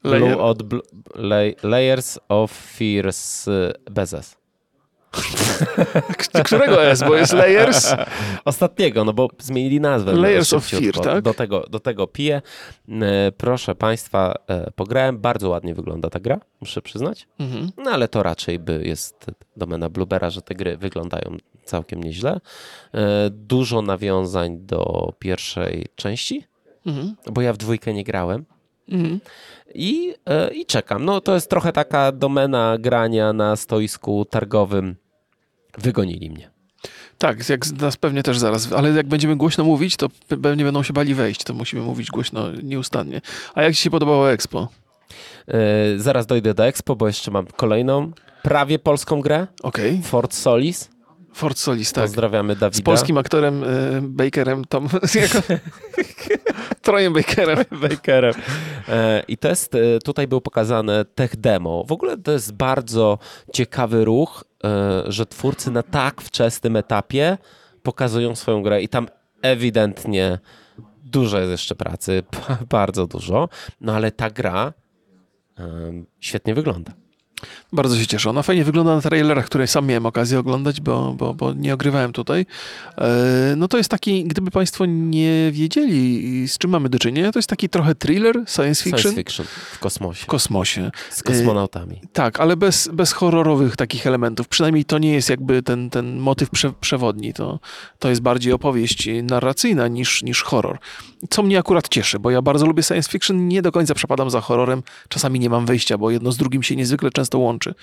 Blue 0.02 0.18
layer. 0.20 0.38
od 0.40 0.62
bl- 0.62 0.80
lay, 1.14 1.54
Layers 1.62 2.18
of 2.28 2.52
Fears 2.52 3.48
e, 3.48 3.72
bez 3.90 4.14
S. 4.14 4.36
Którego 6.44 6.84
S, 6.84 7.00
bo 7.02 7.16
jest 7.16 7.32
Layers? 7.32 7.94
Ostatniego, 8.44 9.04
no 9.04 9.12
bo 9.12 9.28
zmienili 9.38 9.80
nazwę. 9.80 10.12
Layers 10.12 10.52
of. 10.52 10.66
Fear, 10.66 10.94
tak? 11.02 11.22
Do 11.22 11.34
tego, 11.34 11.64
do 11.70 11.80
tego 11.80 12.06
piję. 12.06 12.42
E, 12.88 13.32
proszę 13.32 13.74
Państwa, 13.74 14.34
e, 14.48 14.70
pograłem. 14.70 15.18
Bardzo 15.18 15.48
ładnie 15.48 15.74
wygląda 15.74 16.10
ta 16.10 16.20
gra, 16.20 16.40
muszę 16.60 16.82
przyznać. 16.82 17.26
Mhm. 17.38 17.70
No 17.84 17.90
ale 17.90 18.08
to 18.08 18.22
raczej 18.22 18.58
by 18.58 18.82
jest 18.84 19.26
domena 19.56 19.88
Bluebera, 19.88 20.30
że 20.30 20.42
te 20.42 20.54
gry 20.54 20.76
wyglądają 20.76 21.36
całkiem 21.64 22.04
nieźle. 22.04 22.40
E, 22.94 23.30
Dużo 23.30 23.82
nawiązań 23.82 24.58
do 24.58 25.12
pierwszej 25.18 25.86
części, 25.96 26.44
Mhm. 26.86 27.16
bo 27.32 27.40
ja 27.42 27.52
w 27.52 27.56
dwójkę 27.56 27.94
nie 27.94 28.04
grałem. 28.04 28.44
Mhm. 28.88 29.20
I, 29.74 30.14
I 30.52 30.66
czekam. 30.66 31.04
No 31.04 31.20
to 31.20 31.34
jest 31.34 31.50
trochę 31.50 31.72
taka 31.72 32.12
domena 32.12 32.76
grania 32.80 33.32
na 33.32 33.56
stoisku 33.56 34.24
targowym. 34.24 34.96
Wygonili 35.78 36.30
mnie. 36.30 36.50
Tak, 37.18 37.48
jak 37.48 37.66
z- 37.66 37.72
nas 37.72 37.96
pewnie 37.96 38.22
też 38.22 38.38
zaraz, 38.38 38.72
ale 38.72 38.90
jak 38.90 39.06
będziemy 39.06 39.36
głośno 39.36 39.64
mówić, 39.64 39.96
to 39.96 40.08
pe- 40.08 40.40
pewnie 40.42 40.64
będą 40.64 40.82
się 40.82 40.92
bali 40.92 41.14
wejść, 41.14 41.44
to 41.44 41.54
musimy 41.54 41.82
mówić 41.82 42.10
głośno 42.10 42.52
nieustannie. 42.62 43.20
A 43.54 43.62
jak 43.62 43.74
Ci 43.74 43.80
się 43.82 43.90
podobało 43.90 44.30
Expo? 44.32 44.68
E, 45.48 45.54
Zaraz 45.98 46.26
dojdę 46.26 46.54
do 46.54 46.66
Expo, 46.66 46.96
bo 46.96 47.06
jeszcze 47.06 47.30
mam 47.30 47.46
kolejną, 47.46 48.12
prawie 48.42 48.78
polską 48.78 49.20
grę. 49.20 49.46
Okej, 49.62 50.02
Fort 50.02 50.34
Solis. 50.34 50.90
Fort 51.32 51.58
Solis, 51.58 51.92
tak. 51.92 52.04
Pozdrawiamy 52.04 52.56
Dawida. 52.56 52.78
Z 52.78 52.82
polskim 52.82 53.18
aktorem 53.18 53.64
y, 53.64 53.66
Bakerem, 54.02 54.64
Tom, 54.64 54.88
jako, 55.14 55.38
Trojem 56.82 57.12
Bakerem. 57.12 57.58
Bakerem. 57.82 58.34
E, 58.88 59.22
I 59.28 59.36
e, 59.42 59.98
tutaj 60.04 60.26
był 60.28 60.40
pokazane 60.40 61.04
tech 61.04 61.36
demo. 61.36 61.84
W 61.88 61.92
ogóle 61.92 62.16
to 62.18 62.32
jest 62.32 62.52
bardzo 62.52 63.18
ciekawy 63.52 64.04
ruch, 64.04 64.44
że 65.06 65.26
twórcy 65.26 65.70
na 65.70 65.82
tak 65.82 66.20
wczesnym 66.20 66.76
etapie 66.76 67.38
pokazują 67.82 68.34
swoją 68.34 68.62
grę 68.62 68.82
i 68.82 68.88
tam 68.88 69.08
ewidentnie 69.42 70.38
dużo 71.04 71.38
jest 71.38 71.50
jeszcze 71.50 71.74
pracy, 71.74 72.22
bardzo 72.70 73.06
dużo, 73.06 73.48
no 73.80 73.94
ale 73.94 74.12
ta 74.12 74.30
gra 74.30 74.72
em, 75.56 76.06
świetnie 76.20 76.54
wygląda. 76.54 76.92
Bardzo 77.72 77.98
się 77.98 78.06
cieszę. 78.06 78.30
Ona 78.30 78.42
fajnie 78.42 78.64
wygląda 78.64 78.94
na 78.94 79.00
trailerach, 79.00 79.46
które 79.46 79.66
sam 79.66 79.86
miałem 79.86 80.06
okazję 80.06 80.38
oglądać, 80.38 80.80
bo, 80.80 81.14
bo, 81.18 81.34
bo 81.34 81.52
nie 81.52 81.74
ogrywałem 81.74 82.12
tutaj. 82.12 82.46
E, 82.98 83.54
No 83.56 83.68
to 83.68 83.76
jest 83.78 83.90
taki, 83.90 84.24
gdyby 84.24 84.50
Państwo 84.50 84.86
nie 84.86 85.50
wiedzieli, 85.52 86.48
z 86.48 86.58
czym 86.58 86.70
mamy 86.70 86.88
do 86.88 86.98
czynienia, 86.98 87.32
to 87.32 87.38
jest 87.38 87.48
taki 87.48 87.68
trochę 87.68 87.94
thriller, 87.94 88.34
science 88.48 88.84
fiction 88.84 89.00
Science 89.00 89.16
fiction 89.16 89.46
w 89.72 89.78
kosmosie, 89.78 90.22
w 90.22 90.26
kosmosie. 90.26 90.90
z 91.10 91.22
kosmonautami. 91.22 92.00
Tak, 92.12 92.40
ale 92.40 92.56
bez, 92.56 92.88
bez 92.92 93.12
horrorowych 93.12 93.76
takich 93.76 94.06
elementów. 94.06 94.48
Przynajmniej 94.48 94.84
to 94.84 94.98
nie 94.98 95.12
jest 95.14 95.30
jakby 95.30 95.62
ten, 95.62 95.90
ten 95.90 96.18
motyw 96.18 96.50
prze, 96.50 96.72
przewodni. 96.80 97.32
To, 97.34 97.60
to 97.98 98.08
jest 98.08 98.20
bardziej 98.22 98.52
opowieść 98.52 99.08
narracyjna 99.22 99.88
niż, 99.88 100.22
niż 100.22 100.42
horror. 100.42 100.78
Co 101.30 101.42
mnie 101.42 101.58
akurat 101.58 101.88
cieszy, 101.88 102.18
bo 102.18 102.30
ja 102.30 102.42
bardzo 102.42 102.66
lubię 102.66 102.82
science 102.82 103.10
fiction, 103.10 103.48
nie 103.48 103.62
do 103.62 103.72
końca 103.72 103.94
przepadam 103.94 104.30
za 104.30 104.40
horrorem. 104.40 104.82
Czasami 105.08 105.40
nie 105.40 105.50
mam 105.50 105.66
wyjścia, 105.66 105.98
bo 105.98 106.10
jedno 106.10 106.32
z 106.32 106.36
drugim 106.36 106.62
się 106.62 106.76
niezwykle 106.76 107.10
często 107.10 107.23
łączy 107.34 107.70
e, 107.70 107.74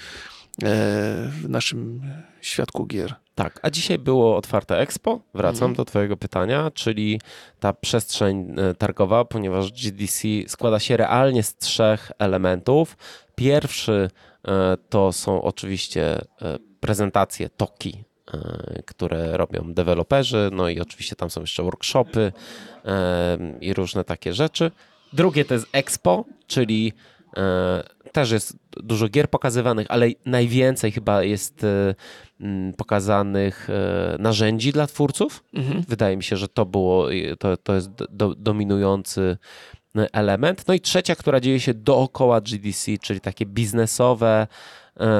w 1.29 1.45
naszym 1.49 2.01
świadku 2.41 2.85
gier. 2.85 3.15
Tak, 3.35 3.59
a 3.63 3.69
dzisiaj 3.69 3.99
było 3.99 4.37
otwarte 4.37 4.79
Expo. 4.79 5.19
Wracam 5.33 5.63
Mhm. 5.69 5.73
do 5.75 5.85
Twojego 5.85 6.17
pytania, 6.17 6.71
czyli 6.73 7.21
ta 7.59 7.73
przestrzeń 7.73 8.55
e, 8.57 8.73
targowa, 8.73 9.25
ponieważ 9.25 9.71
GDC 9.71 10.27
składa 10.47 10.79
się 10.79 10.97
realnie 10.97 11.43
z 11.43 11.55
trzech 11.57 12.11
elementów. 12.19 12.97
Pierwszy 13.35 14.09
e, 14.47 14.77
to 14.89 15.11
są 15.11 15.41
oczywiście 15.41 16.21
prezentacje 16.79 17.49
toki, 17.49 18.03
które 18.85 19.37
robią 19.37 19.73
deweloperzy, 19.73 20.49
no 20.53 20.69
i 20.69 20.79
oczywiście 20.79 21.15
tam 21.15 21.29
są 21.29 21.41
jeszcze 21.41 21.63
workshopy 21.63 22.31
i 23.61 23.73
różne 23.73 24.03
takie 24.03 24.33
rzeczy. 24.33 24.71
Drugie 25.13 25.45
to 25.45 25.53
jest 25.53 25.67
Expo, 25.73 26.25
czyli 26.47 26.93
też 28.11 28.31
jest 28.31 28.57
dużo 28.71 29.09
gier 29.09 29.29
pokazywanych, 29.29 29.87
ale 29.89 30.09
najwięcej 30.25 30.91
chyba 30.91 31.23
jest 31.23 31.63
e, 31.63 31.95
pokazanych 32.77 33.69
e, 33.69 34.15
narzędzi 34.19 34.71
dla 34.71 34.87
twórców. 34.87 35.43
Mhm. 35.53 35.83
Wydaje 35.87 36.17
mi 36.17 36.23
się, 36.23 36.37
że 36.37 36.47
to 36.47 36.65
było, 36.65 37.07
to, 37.39 37.57
to 37.57 37.75
jest 37.75 37.89
do, 38.09 38.35
dominujący 38.35 39.37
element. 39.95 40.67
No 40.67 40.73
i 40.73 40.79
trzecia, 40.79 41.15
która 41.15 41.39
dzieje 41.39 41.59
się 41.59 41.73
dookoła 41.73 42.41
GDC, 42.41 42.91
czyli 43.01 43.21
takie 43.21 43.45
biznesowe 43.45 44.47
e, 44.47 44.47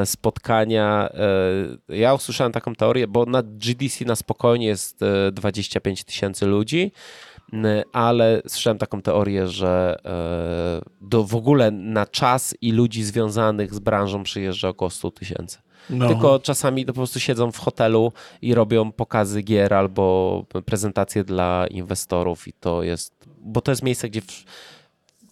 spotkania. 0.06 1.10
E, 1.90 1.96
Ja 1.96 2.14
usłyszałem 2.14 2.54
taką 2.54 2.76
teorię, 2.76 3.08
bo 3.08 3.26
na 3.26 3.44
GDC 3.44 4.06
na 4.06 4.16
spokojnie 4.16 4.68
jest 4.68 5.04
e, 5.04 5.32
25 5.32 6.04
tysięcy 6.04 6.46
ludzi, 6.46 6.92
ale 7.94 8.42
słyszałem 8.48 8.78
taką 8.78 9.02
teorię, 9.02 9.48
że 9.48 9.98
e, 10.06 10.82
do, 11.02 11.24
w 11.24 11.36
ogóle 11.36 11.72
na 11.72 12.06
czas 12.06 12.56
i 12.62 12.72
ludzi 12.72 13.04
związanych 13.04 13.74
z 13.74 13.80
branżą 13.80 14.24
przyjeżdża 14.24 14.70
około 14.70 14.90
100 14.90 15.12
tysięcy. 15.12 15.58
No. 15.90 16.08
Tylko 16.08 16.40
czasami 16.40 16.86
to 16.86 16.94
po 16.94 16.98
prostu 16.98 17.20
siedzą 17.20 17.52
w 17.52 17.58
hotelu 17.58 18.14
i 18.42 18.54
robią 18.54 18.92
pokazy 18.92 19.42
gier 19.42 19.74
albo 19.74 20.46
prezentacje 20.66 21.24
dla 21.24 21.68
inwestorów 21.68 22.48
i 22.48 22.54
to 22.54 22.84
jest, 22.84 23.14
bo 23.38 23.62
to 23.62 23.72
jest 23.72 23.84
miejsce, 23.84 24.10
gdzie 24.10 24.22
w, 24.22 24.44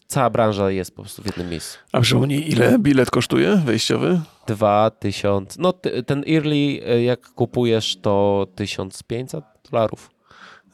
cała 0.10 0.30
branża 0.30 0.72
jest 0.72 0.96
po 0.96 1.02
prostu 1.02 1.22
w 1.22 1.26
jednym 1.26 1.50
miejscu. 1.50 1.78
A 1.92 2.02
przypomnij, 2.02 2.52
ile 2.52 2.80
bilet 2.80 3.12
kosztuje 3.12 3.56
wejściowy? 3.66 4.22
2000, 4.48 5.62
no 5.62 5.74
ten 6.06 6.24
early 6.30 6.56
y, 6.56 7.04
jak 7.04 7.30
kupujesz 7.30 7.98
to 8.02 8.48
1500 8.56 9.46
dolarów. 9.72 10.10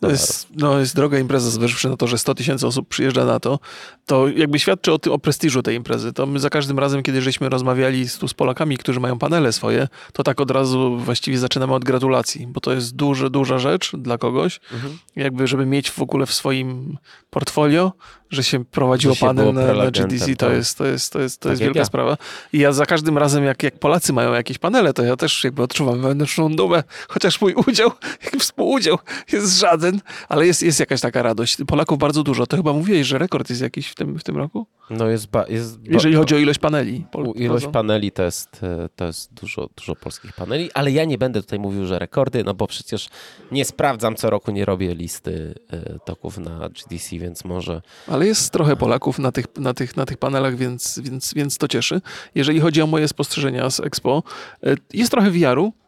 To 0.05 0.11
jest, 0.11 0.47
no, 0.55 0.79
jest 0.79 0.95
droga 0.95 1.19
impreza, 1.19 1.49
zważywszy 1.49 1.89
na 1.89 1.97
to, 1.97 2.07
że 2.07 2.17
100 2.17 2.35
tysięcy 2.35 2.67
osób 2.67 2.87
przyjeżdża 2.87 3.25
na 3.25 3.39
to, 3.39 3.59
to 4.05 4.27
jakby 4.27 4.59
świadczy 4.59 4.93
o, 4.93 4.99
tym, 4.99 5.13
o 5.13 5.19
prestiżu 5.19 5.61
tej 5.63 5.75
imprezy. 5.75 6.13
To 6.13 6.25
my 6.25 6.39
za 6.39 6.49
każdym 6.49 6.79
razem, 6.79 7.03
kiedy 7.03 7.21
żeśmy 7.21 7.49
rozmawiali 7.49 8.09
z, 8.09 8.17
tu 8.17 8.27
z 8.27 8.33
Polakami, 8.33 8.77
którzy 8.77 8.99
mają 8.99 9.19
panele 9.19 9.53
swoje, 9.53 9.87
to 10.13 10.23
tak 10.23 10.41
od 10.41 10.51
razu 10.51 10.97
właściwie 10.97 11.37
zaczynamy 11.37 11.73
od 11.73 11.83
gratulacji, 11.83 12.47
bo 12.47 12.59
to 12.61 12.71
jest 12.73 12.95
duża, 12.95 13.29
duża 13.29 13.59
rzecz 13.59 13.91
dla 13.95 14.17
kogoś, 14.17 14.59
Mhm. 14.73 14.97
jakby 15.15 15.47
żeby 15.47 15.65
mieć 15.65 15.91
w 15.91 16.01
ogóle 16.01 16.25
w 16.25 16.33
swoim 16.33 16.97
portfolio, 17.29 17.91
że 18.29 18.43
się 18.43 18.65
prowadziło 18.65 19.13
Że 19.13 19.19
panel 19.25 19.53
na, 19.53 19.73
na 19.73 19.91
GDC, 19.91 20.35
to 20.35 20.45
tak. 20.45 20.55
jest, 20.55 20.77
to 20.77 20.85
jest, 20.85 21.13
to 21.13 21.19
jest, 21.21 21.39
to 21.39 21.43
Tak 21.43 21.51
jest 21.51 21.61
wielka 21.63 21.79
ja. 21.79 21.85
sprawa. 21.85 22.17
I 22.53 22.59
ja 22.59 22.71
za 22.73 22.85
każdym 22.85 23.17
razem, 23.17 23.43
jak, 23.43 23.63
jak 23.63 23.79
Polacy 23.79 24.13
mają 24.13 24.33
jakieś 24.33 24.57
panele, 24.57 24.93
to 24.93 25.03
ja 25.03 25.15
też 25.15 25.43
jakby 25.43 25.63
odczuwam 25.63 26.01
wewnętrzną 26.01 26.55
dumę, 26.55 26.83
chociaż 27.07 27.41
mój 27.41 27.53
udział, 27.67 27.91
współudział 28.39 28.97
jest 29.31 29.59
żaden, 29.59 29.94
ale 30.29 30.47
jest, 30.47 30.63
jest 30.63 30.79
jakaś 30.79 31.01
taka 31.01 31.21
radość. 31.21 31.57
Polaków 31.67 31.97
bardzo 31.97 32.23
dużo. 32.23 32.47
To 32.47 32.57
chyba 32.57 32.73
mówiłeś, 32.73 33.07
że 33.07 33.17
rekord 33.17 33.49
jest 33.49 33.61
jakiś 33.61 33.87
w 33.87 33.95
tym, 33.95 34.19
w 34.19 34.23
tym 34.23 34.37
roku? 34.37 34.65
No 34.89 35.07
jest, 35.07 35.27
ba, 35.27 35.45
jest 35.49 35.79
ba, 35.79 35.93
Jeżeli 35.93 36.15
chodzi 36.15 36.35
o 36.35 36.37
ilość 36.37 36.59
paneli. 36.59 37.05
Pol- 37.11 37.33
Ilość 37.35 37.67
paneli 37.67 38.11
to 38.11 38.23
jest, 38.23 38.63
e, 38.63 38.89
to 38.95 39.05
jest 39.05 39.33
dużo, 39.33 39.69
dużo 39.77 39.95
polskich 39.95 40.33
paneli, 40.33 40.69
ale 40.73 40.91
ja 40.91 41.05
nie 41.05 41.17
będę 41.17 41.41
tutaj 41.41 41.59
mówił, 41.59 41.85
że 41.85 41.99
rekordy, 41.99 42.43
no 42.43 42.53
bo 42.53 42.67
przecież 42.67 43.09
nie 43.51 43.65
sprawdzam 43.65 44.15
co 44.15 44.29
roku, 44.29 44.51
nie 44.51 44.65
robię 44.65 44.95
listy 44.95 45.55
e, 45.69 45.99
toków 45.99 46.37
na 46.37 46.69
GDC, 46.69 47.19
więc 47.19 47.45
może 47.45 47.81
Ale 48.07 48.27
jest 48.27 48.51
trochę 48.51 48.75
Polaków 48.75 49.19
na 49.19 49.31
tych, 49.31 49.45
na 49.57 49.73
tych, 49.73 49.97
na 49.97 50.05
tych 50.05 50.17
panelach, 50.17 50.55
więc, 50.55 50.99
więc, 51.03 51.33
więc 51.33 51.57
to 51.57 51.67
cieszy. 51.67 52.01
Jeżeli 52.35 52.59
chodzi 52.59 52.81
o 52.81 52.87
moje 52.87 53.07
spostrzeżenia 53.07 53.69
z 53.69 53.79
Expo, 53.79 54.23
e, 54.63 54.75
jest 54.93 55.11
trochę 55.11 55.31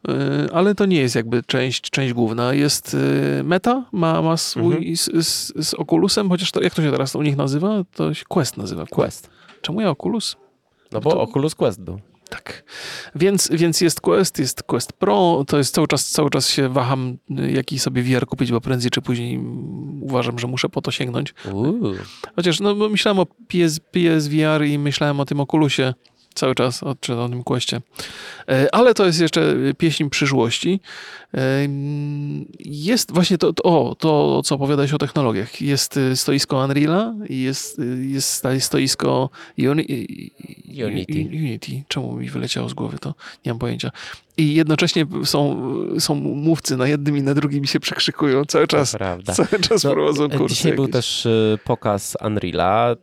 e, 0.08 0.48
ale 0.54 0.76
to 0.76 0.86
nie 0.86 0.98
jest 1.00 1.16
jakby 1.16 1.44
część, 1.44 1.90
część 1.90 2.14
główna. 2.14 2.54
Jest 2.54 2.98
Meta, 3.44 3.86
ma, 3.92 4.22
ma 4.22 4.38
swój 4.38 4.76
Mhm. 4.76 4.96
z, 4.98 5.28
z, 5.28 5.54
z 5.68 5.74
Oculusem, 5.74 6.30
chociaż 6.30 6.52
to, 6.52 6.62
jak 6.64 6.74
to 6.76 6.82
się 6.82 6.92
teraz 6.92 7.16
u 7.16 7.22
nich 7.22 7.38
nazywa? 7.38 7.84
To 7.96 8.14
się 8.14 8.26
Quest 8.28 8.58
nazywa. 8.58 8.86
Quest. 8.86 9.30
Czemu 9.62 9.82
ja 9.82 9.90
Oculus? 9.90 10.36
No 10.92 11.02
bo 11.02 11.12
To- 11.12 11.22
Oculus 11.22 11.56
Quest 11.56 11.82
był. 11.82 12.00
Tak. 12.30 12.64
Więc, 13.16 13.50
więc 13.52 13.82
jest 13.82 14.02
Quest, 14.02 14.40
jest 14.40 14.64
Quest 14.64 14.94
Pro. 14.94 15.44
To 15.48 15.58
jest 15.58 15.74
cały 15.74 15.88
czas, 15.88 16.10
cały 16.10 16.30
czas 16.30 16.50
się 16.50 16.70
waham, 16.70 17.18
jaki 17.50 17.80
sobie 17.80 18.04
VR 18.04 18.26
kupić, 18.28 18.52
bo 18.52 18.62
prędzej 18.62 18.92
czy 18.92 19.02
później 19.02 19.40
uważam, 20.02 20.40
że 20.40 20.48
muszę 20.48 20.70
po 20.70 20.82
to 20.82 20.92
sięgnąć. 20.92 21.34
Uuu. 21.54 21.94
Chociaż 22.36 22.60
no, 22.60 22.76
myślałem 22.76 23.20
o 23.20 23.26
PS, 23.26 23.80
PSVR 23.80 24.66
i 24.66 24.80
myślałem 24.80 25.20
o 25.20 25.26
tym 25.26 25.40
Oculusie 25.40 25.94
cały 26.38 26.56
czas, 26.56 26.84
o, 26.84 26.96
tym 26.96 27.44
Questie. 27.44 27.82
E, 28.50 28.76
Ale 28.76 28.94
to 28.94 29.06
jest 29.06 29.22
jeszcze 29.22 29.56
pieśń 29.78 30.10
przyszłości. 30.10 30.80
E, 31.34 31.40
Jest 32.60 33.12
właśnie 33.14 33.38
to, 33.38 33.54
to, 33.54 33.64
o, 33.64 33.96
to, 33.96 34.42
co 34.44 34.56
opowiadałeś 34.56 34.94
o 34.94 34.98
technologiach. 34.98 35.62
Jest 35.62 35.98
y, 35.98 36.16
stoisko 36.16 36.58
Unreala 36.66 37.14
i 37.30 37.42
jest, 37.42 37.82
jest 38.02 38.44
stoisko 38.60 39.30
Uni- 39.58 40.32
Unity. 40.86 41.14
Unity. 41.38 41.84
Czemu 41.88 42.14
mi 42.18 42.30
wyleciało 42.30 42.70
z 42.70 42.74
głowy 42.74 42.98
to? 43.00 43.14
Nie 43.46 43.52
mam 43.52 43.60
pojęcia. 43.60 43.92
I 44.38 44.54
jednocześnie 44.54 45.06
są, 45.24 45.58
są 46.00 46.16
mówcy 46.16 46.78
na 46.78 46.88
jednym 46.88 47.18
i 47.18 47.22
na 47.22 47.34
drugim 47.34 47.64
i 47.64 47.68
się 47.68 47.80
przekrzykują 47.80 48.46
cały 48.46 48.68
czas. 48.68 48.92
Prawda. 48.92 49.34
Cały 49.34 49.60
czas 49.62 49.84
No, 49.84 49.92
prowadzą 49.92 50.30
kursy. 50.30 50.56
Dzisiaj 50.56 50.74
był 50.74 50.84
jakieś. 50.84 50.94
też 50.94 51.26
e, 51.26 51.30
pokaz 51.64 52.18
Unreala, 52.26 52.92
e, 52.92 52.96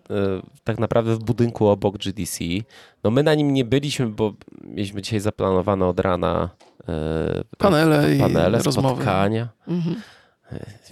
tak 0.65 0.79
naprawdę 0.79 1.15
w 1.15 1.19
budynku 1.19 1.67
obok 1.67 1.99
GDC. 1.99 2.45
No 3.05 3.11
my 3.11 3.23
na 3.23 3.35
nim 3.35 3.53
nie 3.53 3.65
byliśmy, 3.65 4.07
bo 4.07 4.35
mieliśmy 4.65 5.03
dzisiaj 5.03 5.21
zaplanowane 5.21 5.87
od 5.87 6.01
rana 6.01 6.51
e, 6.89 7.45
Panele 7.59 8.17
i 8.17 8.19
panele, 8.19 8.59
rozmowy. 8.63 8.89
spotkania. 8.89 9.49
Mhm. 9.69 9.97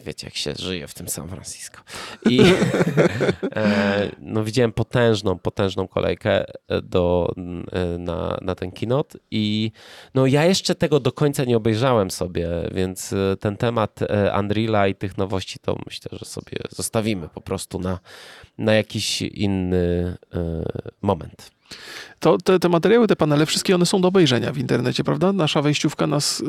Wiecie, 0.05 0.27
jak 0.27 0.37
się 0.37 0.55
żyje 0.59 0.89
w 0.89 0.95
tym 0.95 1.09
San 1.09 1.29
Francisco. 1.29 1.83
I 2.31 2.41
e, 3.57 4.11
no, 4.19 4.45
widziałem 4.45 4.73
potężną, 4.73 5.39
potężną 5.39 5.89
kolejkę 5.89 6.45
e, 6.69 6.83
do, 6.83 7.35
e, 7.73 7.99
na, 7.99 8.39
na 8.41 8.55
ten 8.55 8.73
kinot 8.73 9.17
i 9.31 9.73
no, 10.15 10.27
ja 10.27 10.45
jeszcze 10.45 10.75
tego 10.75 11.01
do 11.01 11.13
końca 11.13 11.45
nie 11.45 11.57
obejrzałem 11.57 12.11
sobie, 12.11 12.49
więc 12.75 13.13
e, 13.13 13.37
ten 13.41 13.57
temat 13.57 14.03
e, 14.03 14.39
Unreala 14.41 14.89
i 14.89 14.95
tych 14.95 15.19
nowości 15.19 15.59
to 15.59 15.77
myślę, 15.87 16.19
że 16.19 16.25
sobie 16.25 16.59
zostawimy 16.71 17.29
po 17.29 17.41
prostu 17.41 17.79
na, 17.79 17.99
na 18.59 18.75
jakiś 18.75 19.23
inny 19.23 20.17
e, 20.35 20.63
moment. 21.03 21.51
To 22.21 22.39
te, 22.39 22.59
te 22.59 22.69
materiały, 22.69 23.07
te 23.07 23.17
panele, 23.17 23.47
wszystkie 23.47 23.75
one 23.75 23.87
są 23.87 24.01
do 24.01 24.09
obejrzenia 24.09 24.53
w 24.53 24.59
internecie, 24.59 25.05
prawda? 25.05 25.33
Nasza 25.33 25.63
wejściówka 25.63 26.07
nas 26.07 26.43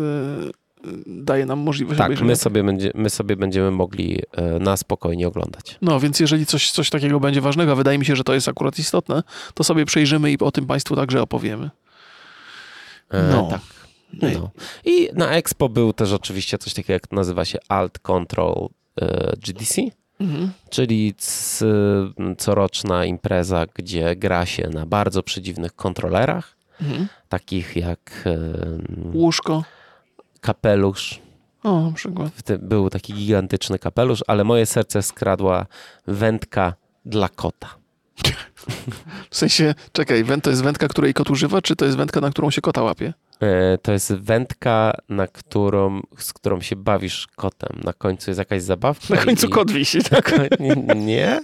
daje 1.06 1.46
nam 1.46 1.60
możliwość 1.60 1.98
Tak, 1.98 2.06
obejrzenia. 2.08 2.28
my 2.28 2.36
sobie, 2.36 2.64
będzie, 2.64 2.92
my 2.96 3.10
sobie 3.10 3.36
będziemy 3.36 3.72
mogli 3.72 4.20
e, 4.32 4.60
na 4.60 4.78
spokojnie 4.78 5.28
oglądać. 5.28 5.78
No, 5.82 6.00
więc 6.00 6.20
jeżeli 6.20 6.46
coś, 6.46 6.72
coś 6.72 6.90
takiego 6.90 7.20
będzie 7.20 7.42
ważnego, 7.42 7.72
a 7.72 7.76
wydaje 7.76 7.98
mi 7.98 8.06
się, 8.06 8.16
że 8.16 8.24
to 8.24 8.34
jest 8.34 8.48
akurat 8.48 8.80
istotne, 8.80 9.24
to 9.54 9.64
sobie 9.64 9.86
przejrzymy 9.86 10.32
i 10.32 10.38
o 10.40 10.52
tym 10.52 10.66
Państwu 10.66 10.96
także 10.96 11.22
opowiemy. 11.22 11.70
E, 13.10 13.24
No. 13.32 13.48
Tak. 13.52 13.62
No. 14.22 14.50
I 14.86 15.10
na 15.14 15.32
Expo 15.32 15.70
był 15.70 15.94
też 15.94 16.12
oczywiście 16.12 16.58
coś 16.58 16.74
takiego, 16.74 16.94
jak 16.94 17.12
nazywa 17.12 17.46
się 17.46 17.60
Alt 17.70 18.00
Control 18.00 18.70
e, 19.02 19.34
GDC, 19.38 19.82
Mhm. 20.20 20.52
czyli 20.70 21.14
coroczna 22.38 23.06
impreza, 23.06 23.66
gdzie 23.76 24.16
gra 24.16 24.46
się 24.46 24.70
na 24.70 24.86
bardzo 24.86 25.24
przedziwnych 25.24 25.76
kontrolerach, 25.76 26.56
Mhm. 26.82 27.08
takich 27.30 27.76
jak 27.76 28.24
e, 28.26 28.38
Łóżko. 29.14 29.64
Kapelusz. 30.44 31.20
O, 31.64 31.92
przykład. 31.96 32.32
Był 32.60 32.90
taki 32.90 33.14
gigantyczny 33.14 33.80
kapelusz, 33.80 34.24
ale 34.28 34.44
moje 34.44 34.66
serce 34.66 35.02
skradła 35.02 35.66
wędka 36.08 36.74
dla 37.06 37.30
kota. 37.30 37.70
W 39.30 39.36
sensie, 39.36 39.76
czekaj, 39.92 40.24
węd 40.24 40.44
to 40.44 40.50
jest 40.50 40.64
wędka, 40.64 40.88
której 40.88 41.14
kot 41.14 41.30
używa, 41.30 41.62
czy 41.62 41.76
to 41.76 41.86
jest 41.86 41.98
wędka, 41.98 42.22
na 42.22 42.30
którą 42.30 42.52
się 42.52 42.62
kota 42.62 42.82
łapie? 42.84 43.14
E, 43.44 43.78
To 43.78 43.92
jest 43.92 44.14
wędka, 44.14 44.94
na 45.10 45.28
którą, 45.28 46.02
z 46.18 46.34
którą 46.34 46.62
się 46.62 46.76
bawisz 46.76 47.28
kotem. 47.36 47.80
Na 47.84 47.94
końcu 47.94 48.30
jest 48.32 48.38
jakaś 48.40 48.62
zabawka. 48.62 49.16
Na 49.16 49.26
końcu 49.26 49.48
i- 49.48 49.50
kot 49.50 49.72
wisi. 49.72 50.04
Tak? 50.04 50.34
Nie? 50.96 51.42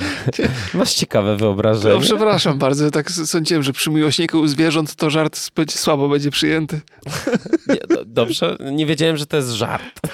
Masz 0.74 0.94
ciekawe 0.94 1.36
wyobrażenie. 1.36 1.94
No, 1.94 2.00
przepraszam 2.00 2.58
bardzo, 2.58 2.90
tak 2.90 3.10
sądziłem, 3.10 3.62
że 3.62 3.72
przy 3.72 3.90
miłośniku 3.90 4.46
zwierząt 4.46 4.94
to 4.94 5.10
żart 5.10 5.50
słabo 5.70 6.08
będzie 6.08 6.30
przyjęty. 6.30 6.80
Nie, 7.68 7.96
do, 7.96 8.04
dobrze, 8.04 8.56
nie 8.72 8.86
wiedziałem, 8.86 9.16
że 9.16 9.26
to 9.26 9.36
jest 9.36 9.50
żart. 9.50 10.00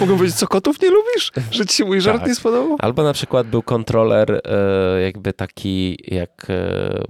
Mogę 0.00 0.16
powiedzieć, 0.16 0.36
co 0.38 0.48
kotów 0.48 0.82
nie 0.82 0.90
lubisz? 0.90 1.32
Że 1.50 1.66
ci 1.66 1.76
się 1.76 1.84
mój 1.84 2.00
żart 2.00 2.18
Tak. 2.18 2.28
nie 2.28 2.34
spodobał? 2.34 2.76
Albo 2.80 3.02
na 3.02 3.12
przykład 3.12 3.46
był 3.46 3.62
kontroler 3.62 4.40
e, 4.44 5.00
jakby 5.02 5.32
taki 5.32 5.98
jak 6.14 6.46
e, 6.50 7.02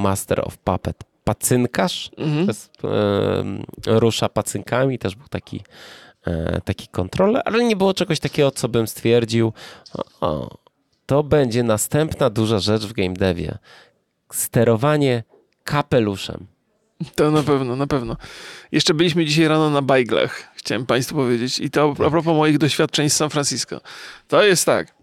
Master 0.00 0.40
of 0.46 0.58
Puppet. 0.58 0.96
Pacynkarz, 1.24 2.10
Mhm. 2.18 2.46
jest, 2.48 2.70
e, 3.86 3.98
rusza 4.00 4.28
pacynkami, 4.28 4.98
też 4.98 5.14
był 5.16 5.28
taki, 5.28 5.60
e, 6.26 6.60
taki 6.60 6.88
kontroler, 6.88 7.42
ale 7.44 7.64
nie 7.64 7.76
było 7.76 7.94
czegoś 7.94 8.20
takiego, 8.20 8.50
co 8.50 8.68
bym 8.68 8.86
stwierdził, 8.86 9.52
o, 9.94 10.26
o, 10.26 10.58
to 11.06 11.22
będzie 11.22 11.62
następna 11.62 12.30
duża 12.30 12.58
rzecz 12.58 12.82
w 12.86 12.92
game 12.92 13.14
devie. 13.14 13.58
Sterowanie 14.32 15.22
kapeluszem. 15.64 16.46
To 17.14 17.30
na 17.30 17.42
pewno, 17.42 17.76
na 17.76 17.86
pewno. 17.86 18.16
Jeszcze 18.72 18.94
byliśmy 18.94 19.24
dzisiaj 19.24 19.48
rano 19.48 19.70
na 19.70 19.82
bajglach, 19.82 20.48
chciałem 20.54 20.86
Państwu 20.86 21.14
powiedzieć. 21.14 21.58
I 21.58 21.70
to 21.70 21.94
a 22.06 22.10
propos 22.10 22.36
moich 22.36 22.58
doświadczeń 22.58 23.10
z 23.10 23.16
San 23.16 23.30
Francisco. 23.30 23.80
To 24.28 24.42
jest 24.42 24.66
tak, 24.66 24.94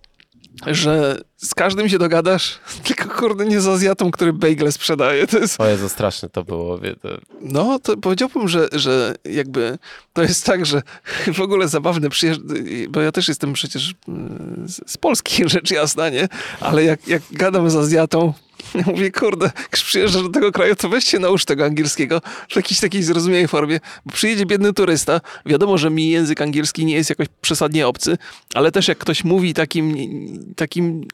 że 0.65 1.21
z 1.37 1.55
każdym 1.55 1.89
się 1.89 1.97
dogadasz, 1.97 2.59
tylko 2.87 3.09
kurde 3.09 3.45
nie 3.45 3.61
z 3.61 3.67
Azjatą, 3.67 4.11
który 4.11 4.33
bajgle 4.33 4.71
sprzedaje. 4.71 5.27
To 5.27 5.37
jest, 5.37 5.61
O 5.61 5.67
Jezu, 5.67 5.89
straszne 5.89 6.29
to 6.29 6.43
było. 6.43 6.79
wie, 6.79 6.95
To, 6.95 7.09
no, 7.41 7.79
to 7.79 7.97
powiedziałbym, 7.97 8.47
że, 8.47 8.67
że 8.71 9.15
jakby 9.25 9.77
to 10.13 10.21
jest 10.21 10.45
tak, 10.45 10.65
że 10.65 10.81
w 11.33 11.41
ogóle 11.41 11.67
zabawne 11.67 12.09
przyjeżdż... 12.09 12.41
bo 12.89 13.01
ja 13.01 13.11
też 13.11 13.27
jestem 13.27 13.53
przecież 13.53 13.93
mm, 14.07 14.65
z 14.67 14.91
z 14.91 14.97
Polski, 14.97 15.43
rzecz 15.49 15.71
jasna, 15.71 16.09
nie? 16.09 16.27
Ale 16.59 16.83
jak, 16.83 17.07
jak 17.07 17.21
gadam 17.31 17.69
z 17.69 17.75
Azjatą, 17.75 18.33
Mówię, 18.87 19.11
kurde, 19.11 19.51
przyjeżdżasz 19.71 20.23
do 20.23 20.29
tego 20.29 20.51
kraju, 20.51 20.75
to 20.75 20.89
weźcie 20.89 21.19
naucz 21.19 21.45
tego 21.45 21.65
angielskiego 21.65 22.21
w 22.49 22.55
jakiejś 22.55 22.79
takiej 22.79 23.03
zrozumiałej 23.03 23.47
formie. 23.47 23.79
Bo 24.05 24.13
przyjedzie 24.13 24.45
biedny 24.45 24.73
turysta, 24.73 25.21
wiadomo, 25.45 25.77
że 25.77 25.89
mi 25.89 26.09
język 26.09 26.41
angielski 26.41 26.85
nie 26.85 26.95
jest 26.95 27.09
jakoś 27.09 27.27
przesadnie 27.41 27.87
obcy, 27.87 28.17
ale 28.53 28.71
też 28.71 28.87
jak 28.87 28.97
ktoś 28.97 29.23
mówi 29.23 29.53
takim, 29.53 29.95
takim 30.55 31.07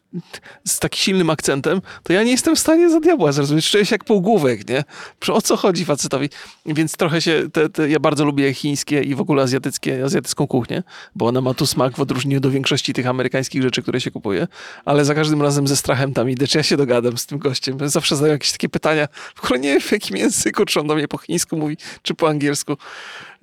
z 0.68 0.80
takim 0.80 1.00
silnym 1.00 1.30
akcentem, 1.30 1.82
to 2.04 2.14
ja 2.14 2.24
nie 2.24 2.32
jestem 2.32 2.56
w 2.56 2.60
stanie 2.60 2.90
za 2.90 3.00
diabła 3.00 3.32
zrozumieć. 3.32 3.70
Czuję 3.70 3.86
się 3.86 3.94
jak 3.96 4.04
półgłówek, 4.04 4.70
nie? 4.70 4.84
O 5.28 5.42
co 5.42 5.58
chodzi 5.58 5.86
facetowi? 5.86 6.30
Więc 6.66 6.98
trochę 6.98 7.22
się, 7.22 7.50
te, 7.54 7.70
te, 7.70 7.90
ja 7.90 8.00
bardzo 8.00 8.26
lubię 8.26 8.54
chińskie 8.54 9.02
i 9.02 9.16
w 9.16 9.22
ogóle 9.22 9.44
azjatyckie, 9.44 10.04
azjatycką 10.06 10.48
kuchnię, 10.48 10.84
bo 11.16 11.28
ona 11.28 11.42
ma 11.42 11.54
tu 11.54 11.66
smak 11.66 11.98
w 11.98 12.00
odróżnieniu 12.00 12.40
do 12.40 12.52
większości 12.52 12.94
tych 12.94 13.08
amerykańskich 13.08 13.62
rzeczy, 13.62 13.82
które 13.82 14.02
się 14.02 14.12
kupuje, 14.12 14.48
ale 14.86 15.06
za 15.06 15.16
każdym 15.16 15.42
razem 15.42 15.68
ze 15.68 15.76
strachem 15.76 16.14
tam 16.14 16.30
idę, 16.30 16.48
czy 16.48 16.58
ja 16.58 16.64
się 16.64 16.78
dogadam 16.78 17.18
z 17.18 17.26
tym 17.26 17.40
gościem. 17.44 17.78
Zawsze 17.90 18.16
zadaję 18.16 18.34
jakieś 18.34 18.52
takie 18.52 18.70
pytania, 18.70 19.08
w 19.36 19.44
ogóle 19.44 19.60
nie 19.60 19.70
wiem 19.70 19.82
w 19.82 19.92
jakim 19.92 20.18
języku, 20.18 20.66
czy 20.66 20.80
on 20.80 20.88
do 20.88 20.96
mnie 20.96 21.08
po 21.08 21.18
chińsku 21.18 21.58
mówi, 21.58 21.78
czy 22.02 22.14
po 22.14 22.30
angielsku. 22.30 22.78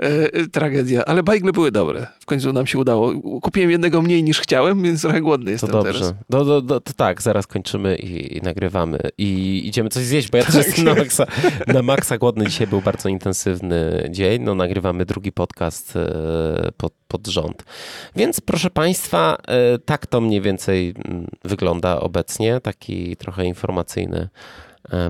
E, 0.02 0.34
e, 0.34 0.46
tragedia, 0.46 1.04
ale 1.04 1.22
bajgle 1.22 1.52
były 1.52 1.72
dobre. 1.72 2.06
W 2.20 2.26
końcu 2.26 2.52
nam 2.52 2.66
się 2.66 2.78
udało. 2.78 3.12
Kupiłem 3.40 3.70
jednego 3.70 4.02
mniej 4.02 4.22
niż 4.22 4.40
chciałem, 4.40 4.82
więc 4.82 5.02
trochę 5.02 5.20
głodny 5.20 5.50
jestem 5.50 5.70
to 5.70 5.82
dobrze. 5.82 6.00
teraz. 6.00 6.14
No, 6.30 6.44
do, 6.44 6.62
do, 6.62 6.80
to 6.80 6.92
tak, 6.92 7.22
zaraz 7.22 7.46
kończymy 7.46 7.96
i, 7.96 8.36
i, 8.36 8.42
nagrywamy. 8.42 8.98
I 9.18 9.60
idziemy 9.64 9.88
coś 9.88 10.04
zjeść, 10.04 10.30
bo 10.30 10.38
ja 10.38 10.44
też 10.44 10.54
jestem 10.54 10.84
na 10.84 10.94
maksa, 10.94 11.26
na 11.66 11.82
maksa 11.82 12.18
głodny. 12.18 12.46
Dzisiaj 12.46 12.66
był 12.66 12.80
bardzo 12.80 13.08
intensywny 13.08 14.08
dzień. 14.10 14.42
No, 14.42 14.54
nagrywamy 14.54 15.04
drugi 15.04 15.32
podcast 15.32 15.96
e, 15.96 16.72
pod, 16.76 16.92
pod 17.08 17.26
rząd. 17.26 17.64
Więc 18.16 18.40
proszę 18.40 18.70
Państwa, 18.70 19.36
tak 19.84 20.06
to 20.06 20.20
mniej 20.20 20.40
więcej 20.40 20.94
mm, 21.04 21.26
wygląda 21.44 22.00
obecnie. 22.00 22.60
Taki 22.60 23.16
trochę 23.16 23.44
informacyjny 23.44 24.28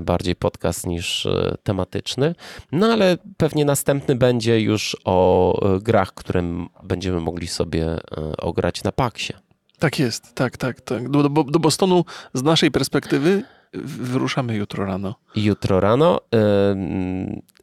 bardziej 0.01 0.35
podcast 0.35 0.87
niż 0.87 1.25
e, 1.25 1.55
tematyczny. 1.63 2.35
No 2.71 2.87
ale 2.87 3.17
pewnie 3.37 3.65
następny 3.65 4.15
będzie 4.15 4.61
już 4.61 4.97
o 5.05 5.75
e, 5.75 5.79
grach, 5.79 6.13
które 6.13 6.43
będziemy 6.83 7.19
mogli 7.19 7.47
sobie 7.47 7.97
ograć 8.37 8.83
na 8.83 8.91
Paksie. 8.91 9.33
Tak 9.79 9.99
jest, 9.99 10.35
tak, 10.35 10.57
tak, 10.57 10.81
tak. 10.81 11.09
Do, 11.09 11.29
do, 11.29 11.43
do 11.43 11.59
Bostonu 11.59 12.05
z 12.33 12.43
naszej 12.43 12.71
perspektywy 12.71 13.43
wyruszamy 13.73 14.55
jutro 14.55 14.85
rano. 14.85 15.15
Jutro 15.35 15.79
rano. 15.79 16.21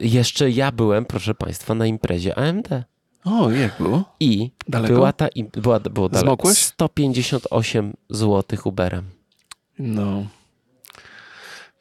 jeszcze 0.01 0.51
ja 0.51 0.73
byłem, 0.73 1.05
proszę 1.05 1.35
Państwa, 1.35 1.75
na 1.75 1.87
imprezie 1.87 2.39
AMD. 2.39 2.69
O, 3.25 3.51
jak 3.51 3.73
było? 3.81 4.05
I 4.21 4.51
Daleko? 4.69 4.95
była 4.95 5.13
ta, 5.13 5.29
była, 5.53 5.81
było 5.81 6.09
daleko. 6.09 6.55
158 6.55 7.93
zł 8.11 8.59
Uberem. 8.65 9.05
No, 9.79 10.27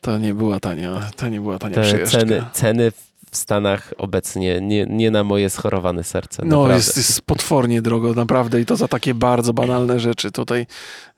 to 0.01 0.17
nie 0.17 0.33
była 0.33 0.59
tania, 0.59 1.09
to 1.15 1.29
nie 1.29 1.41
była 1.41 1.59
tania 1.59 1.75
Te 1.75 1.81
przyjażdżka. 1.81 2.19
Ceny, 2.19 2.43
ceny 2.53 2.91
w 3.31 3.37
Stanach 3.37 3.93
obecnie 3.97 4.61
nie, 4.61 4.85
nie 4.89 5.11
na 5.11 5.23
moje 5.23 5.49
schorowane 5.49 6.03
serce. 6.03 6.43
No, 6.45 6.69
jest, 6.69 6.97
jest, 6.97 7.21
potwornie 7.21 7.81
drogo, 7.81 8.13
naprawdę. 8.13 8.61
I 8.61 8.65
to 8.65 8.75
za 8.75 8.87
takie 8.87 9.13
bardzo 9.13 9.53
banalne 9.53 9.99
rzeczy. 9.99 10.31
Tutaj 10.31 10.65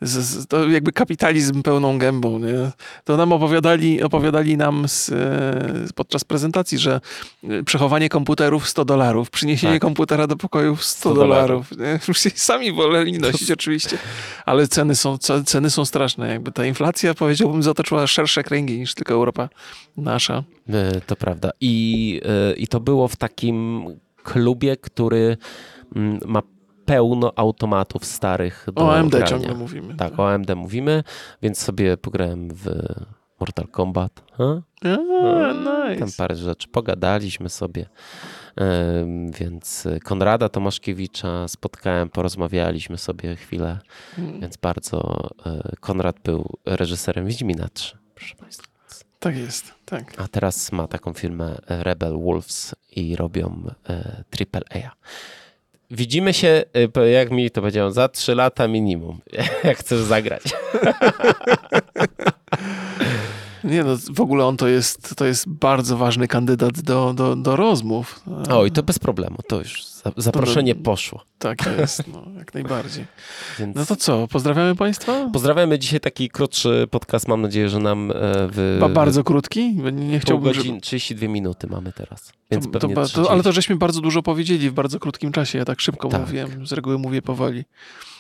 z, 0.01 0.11
z, 0.11 0.47
to 0.47 0.69
jakby 0.69 0.91
kapitalizm 0.91 1.63
pełną 1.63 1.97
gębą. 1.97 2.39
Nie? 2.39 2.71
To 3.03 3.17
nam 3.17 3.31
opowiadali, 3.31 4.03
opowiadali 4.03 4.57
nam 4.57 4.87
z, 4.87 5.09
e, 5.09 5.93
podczas 5.95 6.23
prezentacji, 6.23 6.77
że 6.77 7.01
e, 7.43 7.63
przechowanie 7.63 8.09
komputerów 8.09 8.69
100 8.69 8.85
dolarów, 8.85 9.29
przyniesienie 9.29 9.73
tak. 9.73 9.81
komputera 9.81 10.27
do 10.27 10.35
pokoju 10.35 10.75
100 10.75 11.13
dolarów. 11.13 11.69
Sami 12.35 12.71
woleli 12.71 13.19
nosić 13.19 13.47
to... 13.47 13.53
oczywiście, 13.53 13.97
ale 14.45 14.67
ceny 14.67 14.95
są, 14.95 15.17
ceny 15.45 15.69
są 15.69 15.85
straszne. 15.85 16.29
Jakby 16.29 16.51
ta 16.51 16.65
inflacja, 16.65 17.13
powiedziałbym, 17.13 17.63
zatoczyła 17.63 18.07
szersze 18.07 18.43
kręgi 18.43 18.79
niż 18.79 18.93
tylko 18.93 19.13
Europa 19.13 19.49
nasza. 19.97 20.43
E, 20.69 21.01
to 21.01 21.15
prawda. 21.15 21.51
I, 21.61 22.21
e, 22.25 22.53
I 22.53 22.67
to 22.67 22.79
było 22.79 23.07
w 23.07 23.15
takim 23.15 23.85
klubie, 24.23 24.77
który 24.77 25.37
mm, 25.95 26.19
ma 26.25 26.41
pełno 26.85 27.33
automatów 27.35 28.05
starych 28.05 28.67
do 28.73 28.81
O 28.81 28.95
AMD 28.95 29.11
grania. 29.11 29.27
ciągle 29.27 29.53
mówimy. 29.53 29.95
Tak, 29.95 30.19
o 30.19 30.31
AMD 30.31 30.55
mówimy, 30.55 31.03
więc 31.41 31.57
sobie 31.57 31.97
pograłem 31.97 32.49
w 32.53 32.65
Mortal 33.39 33.67
Kombat. 33.67 34.23
A, 34.37 34.61
nice. 35.53 35.99
Tam 35.99 36.09
parę 36.17 36.35
rzeczy 36.35 36.67
pogadaliśmy 36.67 37.49
sobie. 37.49 37.85
Więc 39.39 39.87
Konrada 40.03 40.49
Tomaszkiewicza 40.49 41.47
spotkałem, 41.47 42.09
porozmawialiśmy 42.09 42.97
sobie 42.97 43.35
chwilę, 43.35 43.79
hmm. 44.15 44.39
więc 44.39 44.57
bardzo 44.57 45.29
e, 45.45 45.75
Konrad 45.79 46.19
był 46.23 46.57
reżyserem 46.65 47.27
Wiedźmina 47.27 47.67
3, 47.73 47.97
proszę 48.15 48.35
Państwa. 48.35 48.68
Tak 49.19 49.37
jest, 49.37 49.73
tak. 49.85 50.13
A 50.17 50.27
teraz 50.27 50.71
ma 50.71 50.87
taką 50.87 51.13
firmę 51.13 51.57
e, 51.67 51.83
Rebel 51.83 52.17
Wolves 52.19 52.75
i 52.95 53.15
robią 53.15 53.63
e, 53.89 54.23
AAA. 54.53 54.91
Widzimy 55.91 56.33
się, 56.33 56.63
e, 56.95 57.09
jak 57.09 57.31
mi 57.31 57.51
to 57.51 57.61
powiedział, 57.61 57.91
za 57.91 58.09
3 58.09 58.35
lata 58.35 58.67
minimum, 58.67 59.21
jak 59.63 59.77
chcesz 59.77 59.99
zagrać. 59.99 60.43
Nie 63.63 63.83
no, 63.83 63.97
w 64.13 64.21
ogóle 64.21 64.45
on 64.45 64.57
to 64.57 64.67
jest, 64.67 65.15
to 65.15 65.25
jest 65.25 65.49
bardzo 65.49 65.97
ważny 65.97 66.27
kandydat 66.27 66.81
do, 66.81 67.13
do, 67.13 67.35
do 67.35 67.55
rozmów. 67.55 68.23
O, 68.49 68.65
i 68.65 68.71
to 68.71 68.83
bez 68.83 68.99
problemu, 68.99 69.37
to 69.47 69.59
już 69.59 69.83
zaproszenie 70.17 70.75
to, 70.75 70.81
poszło. 70.81 71.23
Tak 71.39 71.77
jest, 71.79 72.03
no, 72.13 72.23
jak 72.37 72.53
najbardziej. 72.53 73.05
Więc... 73.59 73.75
No 73.75 73.85
to 73.85 73.95
co, 73.95 74.27
pozdrawiamy 74.27 74.75
Państwa? 74.75 75.29
Pozdrawiamy 75.33 75.79
dzisiaj 75.79 75.99
taki 75.99 76.29
krótszy 76.29 76.87
podcast, 76.91 77.27
mam 77.27 77.41
nadzieję, 77.41 77.69
że 77.69 77.79
nam 77.79 78.11
e, 78.11 78.13
w... 78.51 78.77
Ba, 78.79 78.89
bardzo 78.89 79.23
krótki? 79.23 79.75
Nie 79.93 80.19
chciałbym, 80.19 80.53
godzin, 80.53 80.71
żeby... 80.71 80.81
32 80.81 81.27
minuty 81.27 81.67
mamy 81.67 81.93
teraz, 81.93 82.31
więc 82.51 82.65
to, 82.65 82.71
pewnie 82.71 82.95
to, 82.95 83.07
to, 83.07 83.31
Ale 83.31 83.43
to 83.43 83.51
żeśmy 83.51 83.75
bardzo 83.75 84.01
dużo 84.01 84.21
powiedzieli 84.23 84.69
w 84.69 84.73
bardzo 84.73 84.99
krótkim 84.99 85.31
czasie, 85.31 85.57
ja 85.57 85.65
tak 85.65 85.81
szybko 85.81 86.09
tak. 86.09 86.21
mówiłem, 86.21 86.67
z 86.67 86.71
reguły 86.71 86.97
mówię 86.97 87.21
powoli. 87.21 87.63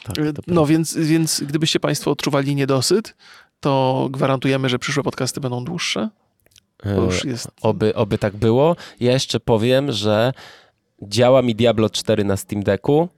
Tak, 0.03 0.15
no 0.47 0.65
więc, 0.65 0.97
więc 0.97 1.43
gdybyście 1.47 1.79
Państwo 1.79 2.11
odczuwali 2.11 2.55
niedosyt, 2.55 3.15
to 3.59 4.07
gwarantujemy, 4.11 4.69
że 4.69 4.79
przyszłe 4.79 5.03
podcasty 5.03 5.39
będą 5.41 5.63
dłuższe. 5.63 6.09
Jest... 7.25 7.51
Oby, 7.61 7.95
oby 7.95 8.17
tak 8.17 8.35
było. 8.35 8.75
Ja 8.99 9.11
jeszcze 9.11 9.39
powiem, 9.39 9.91
że 9.91 10.33
działa 11.01 11.41
mi 11.41 11.55
Diablo 11.55 11.89
4 11.89 12.23
na 12.23 12.37
Steam 12.37 12.63
Decku 12.63 13.09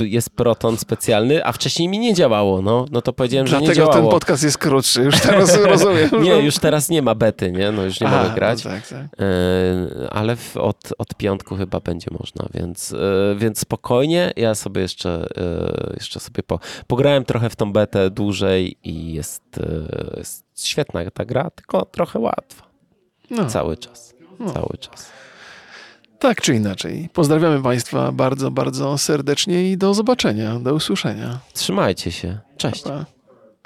jest 0.00 0.30
proton 0.30 0.76
specjalny, 0.76 1.46
a 1.46 1.52
wcześniej 1.52 1.88
mi 1.88 1.98
nie 1.98 2.14
działało, 2.14 2.62
no, 2.62 2.86
no 2.90 3.02
to 3.02 3.12
powiedziałem, 3.12 3.46
Dlatego 3.46 3.66
że 3.66 3.70
nie 3.70 3.76
działało. 3.76 3.92
Dlatego 3.92 4.10
ten 4.10 4.20
podcast 4.20 4.42
jest 4.42 4.58
krótszy, 4.58 5.02
już 5.02 5.20
teraz 5.20 5.56
rozumiem. 5.64 6.10
nie, 6.22 6.38
już 6.38 6.58
teraz 6.58 6.88
nie 6.88 7.02
ma 7.02 7.14
bety, 7.14 7.52
nie, 7.52 7.72
no 7.72 7.82
już 7.82 8.00
nie 8.00 8.08
a, 8.08 8.22
mogę 8.22 8.34
grać, 8.34 8.64
no 8.64 8.70
tak, 8.70 8.88
tak. 8.88 9.06
E, 9.18 10.10
ale 10.10 10.36
w, 10.36 10.56
od, 10.56 10.92
od 10.98 11.14
piątku 11.14 11.56
chyba 11.56 11.80
będzie 11.80 12.10
można, 12.10 12.46
więc, 12.54 12.92
e, 12.92 13.34
więc 13.38 13.58
spokojnie, 13.58 14.32
ja 14.36 14.54
sobie 14.54 14.82
jeszcze, 14.82 15.26
e, 15.36 15.94
jeszcze 15.94 16.20
sobie 16.20 16.42
po, 16.42 16.58
pograłem 16.86 17.24
trochę 17.24 17.50
w 17.50 17.56
tą 17.56 17.72
betę 17.72 18.10
dłużej 18.10 18.76
i 18.84 19.12
jest, 19.12 19.42
jest 20.16 20.44
świetna 20.66 21.10
ta 21.10 21.24
gra, 21.24 21.50
tylko 21.50 21.84
trochę 21.84 22.18
łatwa. 22.18 22.64
No. 23.30 23.46
Cały 23.46 23.76
czas, 23.76 24.14
no. 24.38 24.52
cały 24.52 24.78
czas. 24.78 25.13
Tak 26.24 26.40
czy 26.40 26.54
inaczej. 26.54 27.08
Pozdrawiamy 27.12 27.62
Państwa 27.62 28.12
bardzo, 28.12 28.50
bardzo 28.50 28.98
serdecznie 28.98 29.72
i 29.72 29.76
do 29.76 29.94
zobaczenia, 29.94 30.58
do 30.58 30.74
usłyszenia. 30.74 31.38
Trzymajcie 31.52 32.12
się. 32.12 32.38
Cześć. 32.56 32.82
Pa, 32.82 32.90
pa. 32.90 33.13